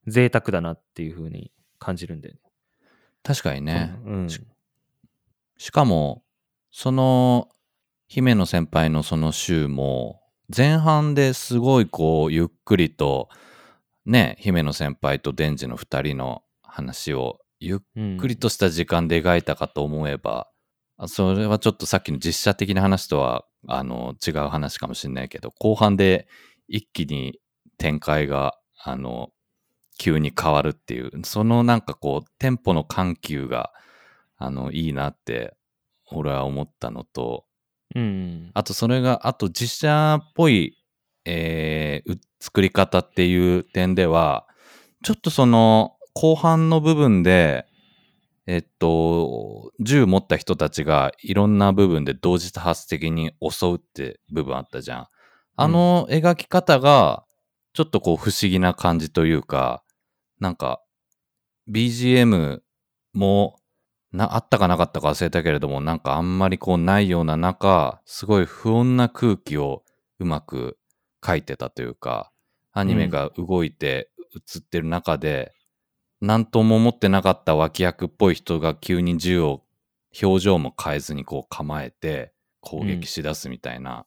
[0.07, 2.41] 贅沢だなっていう風に感じるんだよね。
[3.23, 3.95] 確かにね。
[4.05, 4.29] うん。
[4.29, 4.41] し
[5.57, 6.23] しかも、
[6.71, 7.49] その、
[8.07, 10.21] 姫野先輩のその週も、
[10.55, 13.29] 前半ですごいこう、ゆっくりと、
[14.05, 20.47] ね、姫野先輩とデンジの二人の話を、ゆっくりとした時間で描いたかと思えば、
[20.97, 26.27] あそれはちょっとさっきの実写的な話とはあの違う話かもしれないけど後半で
[26.67, 27.39] 一気に
[27.77, 29.29] 展開があの
[29.97, 33.71] 急に変わるっていうそのなんかこうテンポの緩急が
[34.37, 35.55] あのいいなって
[36.11, 37.45] 俺は思ったのと
[37.93, 38.51] うん。
[38.53, 40.77] あとそれがあと実写っぽい、
[41.25, 44.45] えーう作り方っていう点では
[45.03, 47.67] ちょっとその後半の部分で
[48.47, 55.07] えっと銃持った人たちがいろんな部分で同時多発的に襲うって部分あったじゃん。
[55.57, 57.25] あの描き方が
[57.73, 59.83] ちょっとこう不思議な感じというか
[60.39, 60.81] なんか
[61.69, 62.61] BGM
[63.13, 63.59] も
[64.11, 69.83] なあったかなかったか忘れたけれどもなんかあんまりこうないような中すごい不穏な空気を
[70.19, 70.77] うまく
[71.21, 72.31] 描いてたというか
[72.71, 75.53] アニメが動いて映ってる中で、
[76.21, 79.63] なんとも思ってなかった脇役っぽい人が急に銃を
[80.21, 84.05] 表情も変えずにこう構えて攻撃しだすみたいな、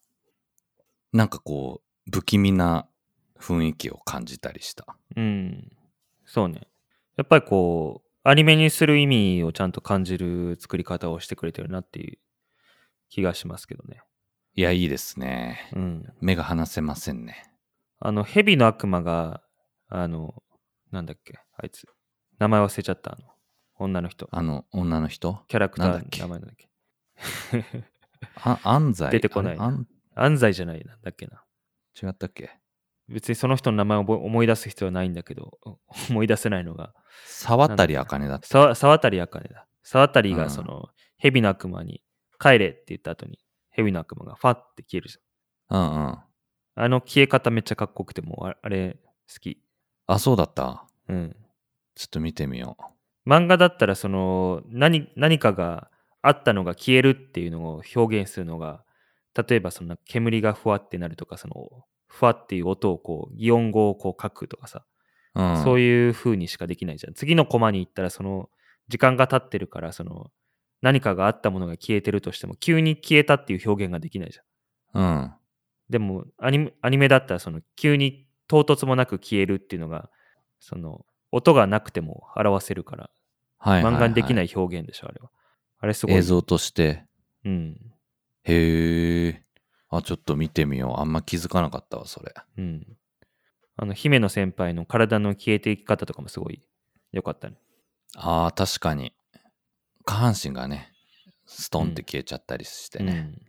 [1.12, 2.88] なんかこう不気味な
[3.38, 4.86] 雰囲気を感じたりした。
[5.16, 5.70] うん。
[6.24, 6.62] そうね。
[7.16, 12.18] やっぱりこう、アニメにする意味をちゃんと感じる作り方をしてくれてるなっていう
[13.08, 14.02] 気がしますけどね。
[14.54, 15.70] いや、いいですね。
[15.74, 16.12] うん。
[16.20, 17.44] 目が離せませんね。
[18.00, 19.42] あの、蛇の悪魔が、
[19.88, 20.42] あの、
[20.90, 21.86] なんだっけ、あいつ。
[22.38, 23.28] 名前忘れちゃった、あの、
[23.78, 24.28] 女の人。
[24.30, 25.42] あの、女の人？
[25.48, 26.20] キャラクターのなんだっけ？
[26.20, 26.68] 名前なんだっけ？
[28.36, 29.10] あ安西？
[29.10, 30.38] 出てこないあん安？
[30.38, 31.42] 西じゃないなんだっけな。
[32.00, 32.50] 違ったっけ？
[33.08, 35.58] 別にその人の名前を思い出す必要はないんだけど、
[36.10, 36.92] 思い出せないのが、
[37.24, 38.46] 沢渡あかねだった。
[38.46, 39.66] さ沢渡あかねだ。
[39.82, 42.02] 沢渡うんがその、蛇の悪魔に
[42.38, 43.38] 帰れって言った後に、
[43.70, 45.18] 蛇の悪魔がファって消えるじ
[45.70, 45.86] うんうん。
[45.86, 46.24] ゃん。
[46.74, 48.98] あの消え方めっちゃかっこよくて、もうああれ
[49.32, 49.62] 好き。
[50.06, 50.86] あ、そうだった？
[51.08, 51.36] うん。
[51.98, 52.76] ちょっと見てみよ
[53.26, 53.28] う。
[53.28, 55.90] 漫画だったらその何何かが
[56.22, 58.84] あったのが消えるっていうのを表現するのが
[59.34, 64.84] 例えばその煙がふわってなるとかそのふわっていう音をこう擬音語をこう書くとかさ、
[65.34, 65.62] うん。
[65.64, 66.06] そういう。
[66.06, 68.48] いう風にしかできないじゃん次のコマに行ったらその
[68.86, 70.30] 時間が経ってるからその
[70.80, 75.32] 何かがあったものが消えてるとしても急に消えたっていう表現ができないじゃんうん。
[75.90, 80.10] でもアニメアニメだったらその急に唐突もなく消えるっていうのが
[80.60, 83.10] その音がなくても表せるから
[83.58, 83.82] はい。
[83.82, 85.30] 漫画にできない表現でしょ、あれは。
[85.80, 86.16] あれすごい。
[86.16, 87.04] 映像として。
[87.44, 87.76] うん。
[88.44, 89.42] へえ。
[89.90, 91.00] あ、ちょっと見てみよう。
[91.00, 92.32] あんま気づかなかったわ、それ。
[92.56, 92.86] うん。
[93.76, 96.62] あの、姫野先輩の体の消えていき方とかもすごい
[97.12, 97.56] 良かったね。
[98.16, 99.12] ああ、確かに。
[100.04, 100.92] 下半身がね、
[101.46, 103.12] ストンって消えちゃったりしてね。
[103.12, 103.47] うん。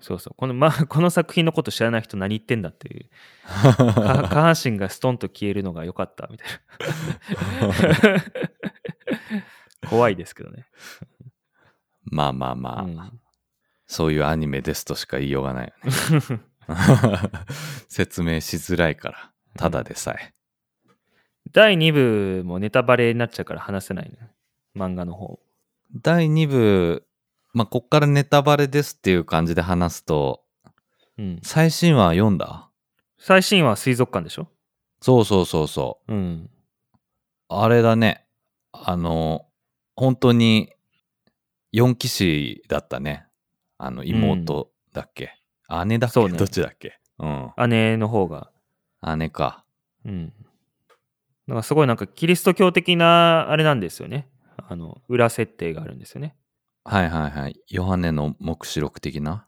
[0.00, 0.34] そうそう。
[0.36, 3.08] この、まあ、 この作品のこと知らない人何言ってんだっていう。
[3.44, 6.48] か下半身がストンと消えるのが良かったみたい
[9.82, 9.88] な。
[9.88, 10.66] 怖いですけどね。
[12.04, 13.20] まあまあまあ、うん
[13.90, 15.74] そういうアニメですとしか言いようがないよ
[16.28, 16.40] ね。
[17.88, 20.32] 説明しづらいから、ただでさえ。
[21.50, 24.30] 第2部もネタバレになっちゃうから話せないね。
[24.76, 25.40] 漫画の方。
[25.92, 27.04] 第2部、
[27.52, 30.42] まあ、こっからネタバレですっていう感じで話すと、
[31.18, 31.40] うん。
[31.42, 32.68] 最新話読んだ？
[33.18, 34.48] 最新話は水族館でしょ？
[35.02, 36.12] そうそうそうそう。
[36.12, 36.50] うん。
[37.48, 38.26] あれだね。
[38.72, 39.46] あの、
[39.96, 40.72] 本当に
[41.74, 43.26] 4騎士だったね。
[43.78, 45.34] あの、妹だっけ、
[45.86, 46.98] 姉だっけ、そうねどっちだっけ？
[47.18, 47.52] うん。
[47.68, 48.50] 姉の方が。
[49.16, 49.64] 姉か。
[50.04, 50.32] うん。
[51.46, 54.28] なんかすごいなんかキリスト教的なあれなんですよね。
[54.68, 56.36] あの、裏設定があるんですよね。
[56.84, 57.60] はいはいはい。
[57.68, 59.46] ヨハネの目視録的な？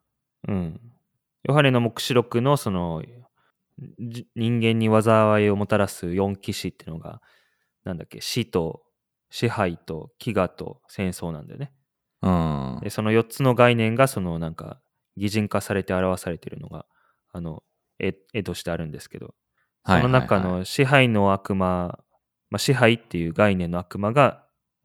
[0.48, 0.80] うん。
[1.44, 3.02] ヨハネの黙示録のその、
[3.98, 7.20] じ人間に災いをもたらす4騎士っていうのが、
[7.84, 8.82] なんだっけ、死と
[9.30, 11.72] 支配と飢餓と戦争なんだよね。
[12.20, 12.80] うん。
[12.82, 14.80] で、その4つの概念がそのなんか
[15.16, 16.86] 擬人化されて表されているのが、
[17.32, 17.62] あの、
[17.98, 19.34] 絵絵としてあるんですけど、
[19.86, 21.98] その中の支配の悪魔、
[22.50, 24.44] まあ、支配っていう概念の悪魔が、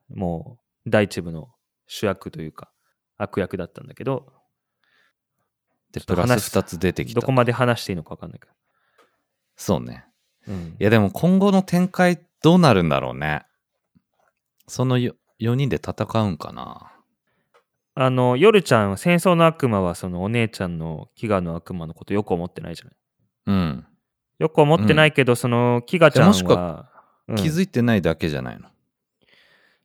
[0.09, 1.49] もう第一部の
[1.87, 2.69] 主役というか、
[3.17, 4.31] 悪役だったんだけど、
[5.91, 7.21] で、プラス話2つ出てきた。
[7.21, 8.53] どこまで話していいのか分かんないけど。
[9.55, 10.05] そうね。
[10.47, 13.45] うんいやでも今後の展開どうなるんだろうね。
[14.67, 16.93] その 4, 人で戦うんかな。
[17.95, 22.95] あの、夜ちゃん、戦争の悪魔はそのお姉ちゃんの飢餓の悪魔のことよく思ってないじゃない。
[23.47, 23.87] うん。
[24.39, 28.69] よく思ってないけど、その飢餓ちゃんいやもしくは、うん気づいてないだけじゃないの？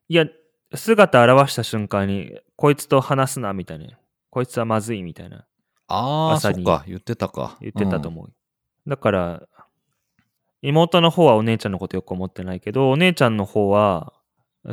[0.08, 0.26] いや、
[0.74, 3.98] 姿現した瞬間に、こいつと話すな、みたいな。
[4.30, 5.46] こいつはまずい、みたいな。
[5.88, 6.84] ああ、そ朝にっか。
[6.86, 7.56] 言ってたか。
[7.60, 8.32] 言ってたと思う。
[8.86, 9.48] だから、
[10.62, 14.12] 妹の方はお姉ちゃんのことよく思ってないけど、お姉ちゃんの方は、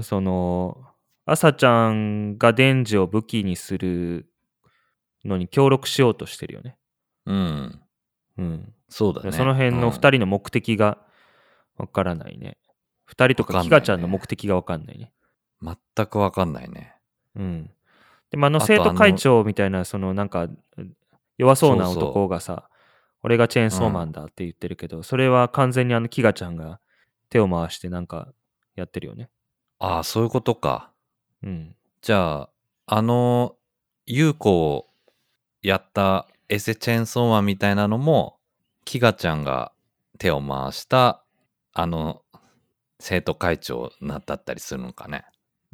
[0.02, 0.78] その、
[1.26, 4.32] 朝ちゃんがデンジを武器にする
[5.26, 6.78] のに協力しようとしてるよね。
[7.26, 7.36] うん。
[7.38, 7.82] うん。
[8.38, 8.74] うん。
[8.88, 9.32] そうだね。
[9.32, 10.98] その辺のうん2人の目的が
[11.78, 12.58] わからないね。
[13.10, 15.12] 2人とかキガちゃんの目的がわかんないね。
[15.62, 16.94] 全くわかんないね。
[17.36, 17.72] うん。
[18.32, 20.48] でもあの生徒会長みたいな、そのなんか
[21.38, 22.70] 弱そうなそうそう男がさ、
[23.24, 26.80] 俺がチェーンソーマンだって言ってるけど、それは完全にあのキガちゃんが
[27.30, 28.30] 手を回してなんか
[28.76, 29.30] やってるよね。
[29.80, 30.92] ああ、そういうことか。
[31.44, 31.76] うん。
[32.02, 32.50] じゃあ、
[32.86, 33.56] あの、
[34.06, 34.88] 優子を
[35.62, 38.40] やったエセチェーンソーマンみたいなのも、
[38.86, 39.72] キガちゃんが
[40.18, 41.24] 手を回した、
[41.74, 42.24] あの、
[43.00, 45.26] 生徒会長なだったりするのかね。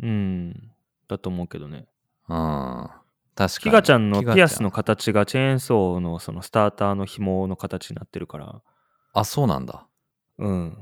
[0.02, 0.72] うん。
[1.08, 1.88] だと思うけどね。
[2.30, 2.90] うん。
[3.36, 3.50] 確かに。
[3.64, 8.62] キガちゃんのピアスの形がチェーンソーのそのスターターの紐の形になってるから、
[9.14, 9.88] あ、そうなんだ。
[10.38, 10.78] うん。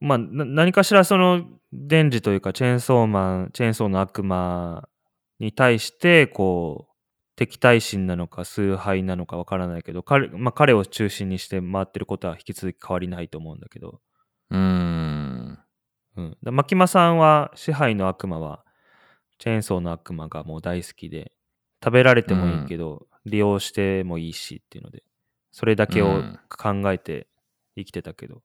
[0.00, 4.88] まあ、な何かしらその、デンジというか、チェーンソーマン、チェーンソーの悪魔
[5.40, 6.94] に対して、こう、
[7.36, 14.00] 敵対心なのか、崇拝なのかわからないけど、彼,、まあ、彼を中心にして回ってることは引き続き変わりないと思うんだけど、
[14.50, 15.58] うーん。
[16.16, 16.36] うん。
[16.42, 18.64] だ牧間さんは、支配の悪魔は、
[19.38, 21.32] チェーンソーの悪魔がもう大好きで、
[21.82, 25.02] 食べられてもいいけど、利用してもいいしっていうので、
[25.50, 27.26] それだけをうん考えて
[27.76, 28.42] 生きてたけど、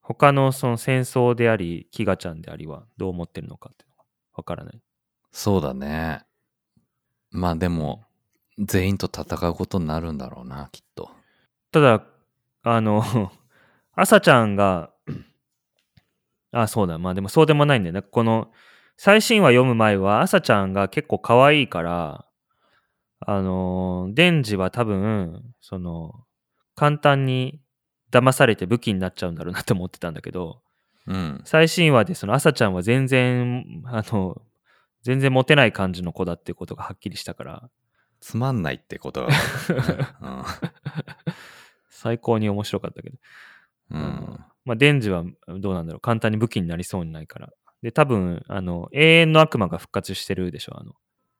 [0.00, 4.80] 他のその戦争であり、キガちゃんでありはどう思ってるのかっていうのがわからない。
[5.32, 6.24] そうだね。
[7.30, 8.04] まあでも、
[8.58, 11.10] 全員と戦うことになるんだろうな、きっと。
[11.70, 12.04] ただ、
[12.62, 13.02] あの、
[13.94, 14.92] 朝ちゃんが、
[16.52, 18.02] あ、そうだ、まあでもそうでもないんだよね。
[18.02, 18.50] この、
[18.96, 22.26] 最新話読む前は、朝ちゃんが結構可愛いから、
[23.20, 26.24] あの、デンジは多分、その、
[26.74, 27.60] 簡単に
[28.10, 30.62] 騙されて武器になっちゃうんだろうなって思ってたんだけど、
[31.06, 31.40] うん。
[31.44, 34.40] 最新話でその朝ちゃんは全然、あの、
[35.02, 37.70] 全然モテない感じの子だっていうことがはっきりしたから、
[38.20, 40.06] つまんないってことがわかるね、
[41.88, 43.16] 最高に面白かったけど。
[43.90, 44.00] うん。
[44.00, 44.44] うん。
[44.64, 46.00] まあ、デンジはどうなんだろう。
[46.00, 47.50] 簡単に武器になりそうにないから。
[47.82, 50.78] で、多分、あの、永遠の悪魔が復活してるでしょ。
[50.78, 50.92] あの、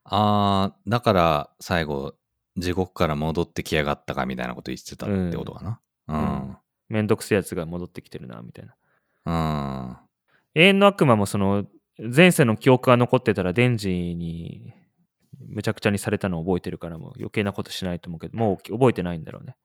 [0.05, 2.15] あー、だから最後、
[2.57, 5.81] 地獄から戻ってきやがったかみたいなこと言ってたってことかな？
[6.09, 6.57] うん。
[6.89, 8.75] めんどくせえやつが戻ってきてるな、みたいな。
[9.27, 9.97] うん。
[10.55, 11.67] 永遠の悪魔もその、
[11.99, 14.73] 前世の記憶が残ってたら、デンジに、
[15.47, 19.57] むちゃくちゃにされたのを覚えてるから、もう余計なことしないと思うけど、もう覚えてないんだろうね。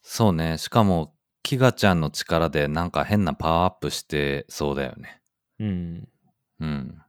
[0.00, 0.58] そうね。
[0.58, 5.20] しかも、キガちゃんの力でなんか変なパワーアップしてそうだよね。
[5.58, 6.08] うん。
[6.60, 7.02] うん。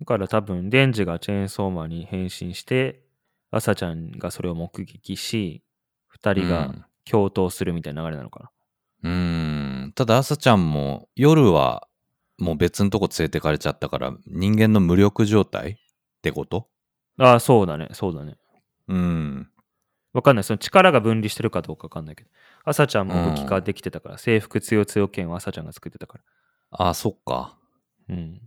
[0.00, 3.02] だから多分、デンジがチェーンソーマンに変身して、
[3.50, 5.62] 朝ちゃんがそれを目撃し、
[6.08, 8.50] 二人がうん共闘するみたいな流れなのかな。
[9.04, 9.92] うーん。
[9.94, 11.86] ただ、朝ちゃんも夜は
[12.36, 15.76] もう別のとこ連れてかれちゃったから、人間の無力状態っ
[16.20, 16.68] てこと？
[17.18, 18.36] ああ、そうだね、そうだね。
[18.88, 19.48] うん。
[20.12, 20.44] わかんない。
[20.44, 22.30] その力が分離してるかどうかわかんないけど。
[22.66, 26.24] 朝ちゃんも武器化できてたから、制服強強剣を朝ちゃんが作ってたから。
[26.88, 27.56] あ、そっか。
[28.08, 28.42] うん。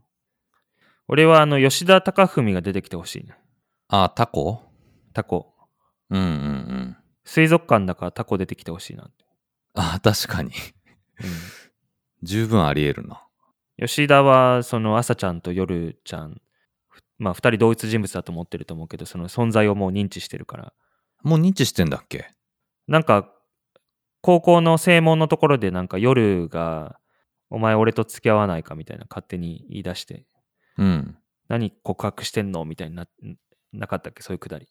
[1.08, 3.36] 俺はあの、吉田隆文が出てきてほしいね。
[3.88, 4.62] あ、タコ？
[5.14, 5.56] タコ。
[6.10, 6.98] うんうんうん。
[7.24, 9.26] 水族館だからタコ出てきてほしいなって。
[9.74, 10.52] あ、確かに。
[12.22, 13.24] 十分あり得るな。
[13.80, 13.88] うん。
[13.88, 16.42] 吉田は、その朝ちゃんと夜ちゃん、
[16.90, 20.74] ふまあ二人同一人物だと思ってると思うけど、その存在をもう認知してるから。
[21.24, 22.34] もう認知してんだっけ？
[22.88, 23.34] なんか、
[24.22, 26.98] 高校の正門のところでなんか夜が、
[27.50, 30.26] お前俺と付き合わないかみたいな勝手に言い出して、
[30.78, 31.18] うん。
[31.48, 33.08] 何告白してんのみたいにな、
[33.74, 34.22] なかったっけ？
[34.22, 34.68] そういうくだり。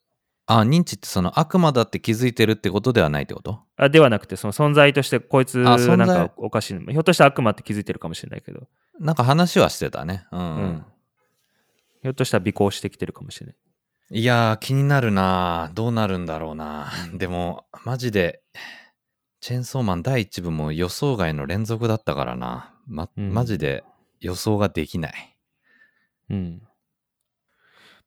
[0.46, 3.60] あ、認知ってその悪魔だって気づいてるってことではないってこと？
[3.76, 6.78] あではなくて、その存在としてこいつなんかおかしい。
[6.78, 8.68] ひょっとしたら悪魔って気づいてるかもしれないけど、
[9.00, 10.26] なんか話はしてたね。
[10.30, 10.40] うん。
[10.40, 10.84] うん。
[12.02, 13.56] ひょっとしたら尾行してきてるかもしれない。
[14.10, 18.40] いやー、気になるなどうなるんだろうなでも、マジで、
[19.40, 22.74] チェーンソーマン第1部も予想外の連続だったからな。
[22.86, 23.84] ま、うんマジで
[24.20, 25.36] 予想ができない。
[26.30, 26.62] うん。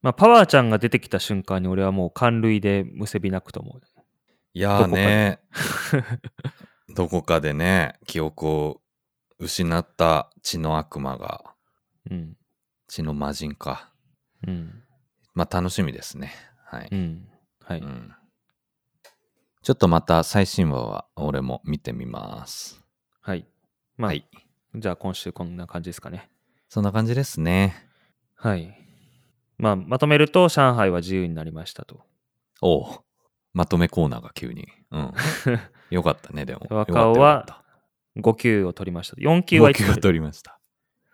[0.02, 3.80] まあ、パワーちゃんが出てきた瞬間に俺はもう感類でむせび泣くと思う。
[4.54, 5.40] いやーね
[6.94, 8.82] どこかでね、記憶を
[9.38, 11.54] 失った血の悪魔が、
[12.10, 12.36] うん。
[12.88, 13.90] 血の魔人か。
[14.46, 14.82] うん。
[15.34, 16.34] まあ楽しみですね。
[16.66, 16.88] はい。
[16.92, 17.28] うん。
[17.64, 17.80] はい。
[17.80, 18.14] うん
[19.62, 22.82] ちょっとまた最新話は俺も見てみます。
[23.20, 23.46] はい。
[23.96, 24.28] まあ、はい。
[24.74, 26.28] じゃあ今週こんな感じですかね。
[26.68, 27.76] そんな感じですね。
[28.34, 28.76] はい。
[29.58, 32.00] まあ、まとめると、上海は自由になりましたと。
[32.60, 32.98] おう
[33.52, 34.66] まとめコーナーが急に。
[34.90, 35.12] うん。
[35.90, 36.66] よかったね、でも。
[36.68, 37.62] 若尾は
[38.16, 39.16] 5級を取りました。
[39.16, 40.58] 4級はい5級取る取りました。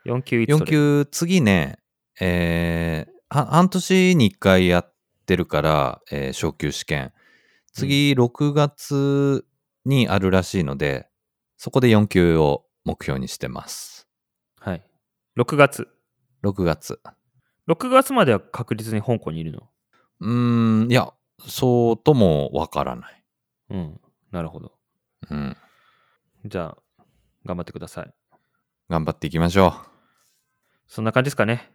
[0.07, 1.81] 4級いつ4取る級、次ね、
[2.19, 4.95] えーは半年に1回やっ
[5.27, 7.13] てるから、えー昇級試験。
[7.73, 9.45] 次、6月
[9.85, 11.09] にあるらしいので、
[11.57, 14.09] そこで4級を目標にしてます。
[14.61, 14.83] はい。
[15.37, 15.89] 6月。
[16.43, 17.01] 6月。
[17.69, 19.69] 6月までは確実に香港にいるの？
[20.21, 21.13] うーん、いや、
[21.47, 23.23] そうともわからない。
[23.71, 24.01] うん。
[24.31, 24.73] なるほど。
[25.31, 25.57] うん。
[26.47, 27.05] じゃあ、
[27.45, 28.15] 頑張ってください。
[28.89, 29.73] 頑張っていきましょう。
[30.87, 31.71] そんな感じですかね。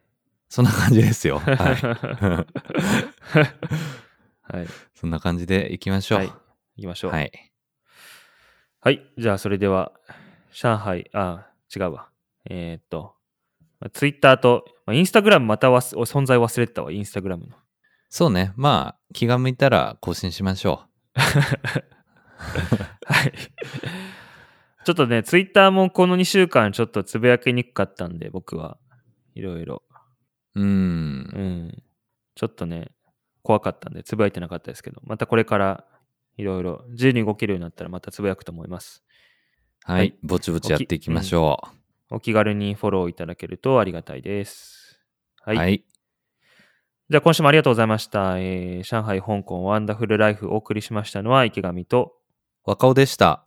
[0.49, 1.39] そんな感じですよ。
[1.39, 2.45] はい。
[4.43, 4.67] はい。
[4.93, 6.17] そんな感じでいきましょう。
[6.19, 6.27] はい。
[6.27, 6.33] 行
[6.81, 7.11] きましょう。
[7.11, 8.95] ははい。
[8.95, 9.21] い。
[9.21, 9.91] じゃあ、それでは、
[10.51, 12.09] 上海、あ、違うわ。
[12.49, 13.15] えーっと、
[13.93, 17.55] ツイッターと、まあインスタグラムまたわす存在忘れてたわ、インスタグラムの。
[18.09, 18.53] そうね。
[18.55, 20.83] まあ、気が向いたら更新しましょ
[21.15, 21.23] は
[23.25, 23.31] い。
[24.85, 28.77] ちょっとね、ツイッターもこの2週間ちょっとつぶやきにくかったんで、僕は
[29.33, 29.81] いろいろ。
[30.55, 30.61] う。
[30.61, 30.65] うー。
[30.65, 31.19] うん
[31.69, 31.83] ん。
[32.35, 32.91] ちょっとね、
[33.43, 35.85] 怖かったんで、つぶやいてなかったですけど、またこれから
[36.37, 39.03] いろいろ自由に動けるようになったらまたつぶやくと思います。
[39.83, 39.97] はい。
[39.97, 41.61] はいぼちぼちやっていきましょ
[42.09, 44.99] お気軽にフォローいただけるとありがたいです。
[45.45, 45.49] う。
[45.49, 45.57] はい。
[45.57, 45.83] はい。
[47.09, 48.39] じゃあ今週もありがとうございました。
[48.39, 52.13] えー上海、香港、ワンダフルライフお送りしましたのは池上と、
[52.63, 53.45] 若尾でした。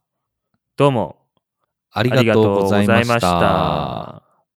[0.77, 1.27] どうも。
[1.91, 4.26] ありがとうございました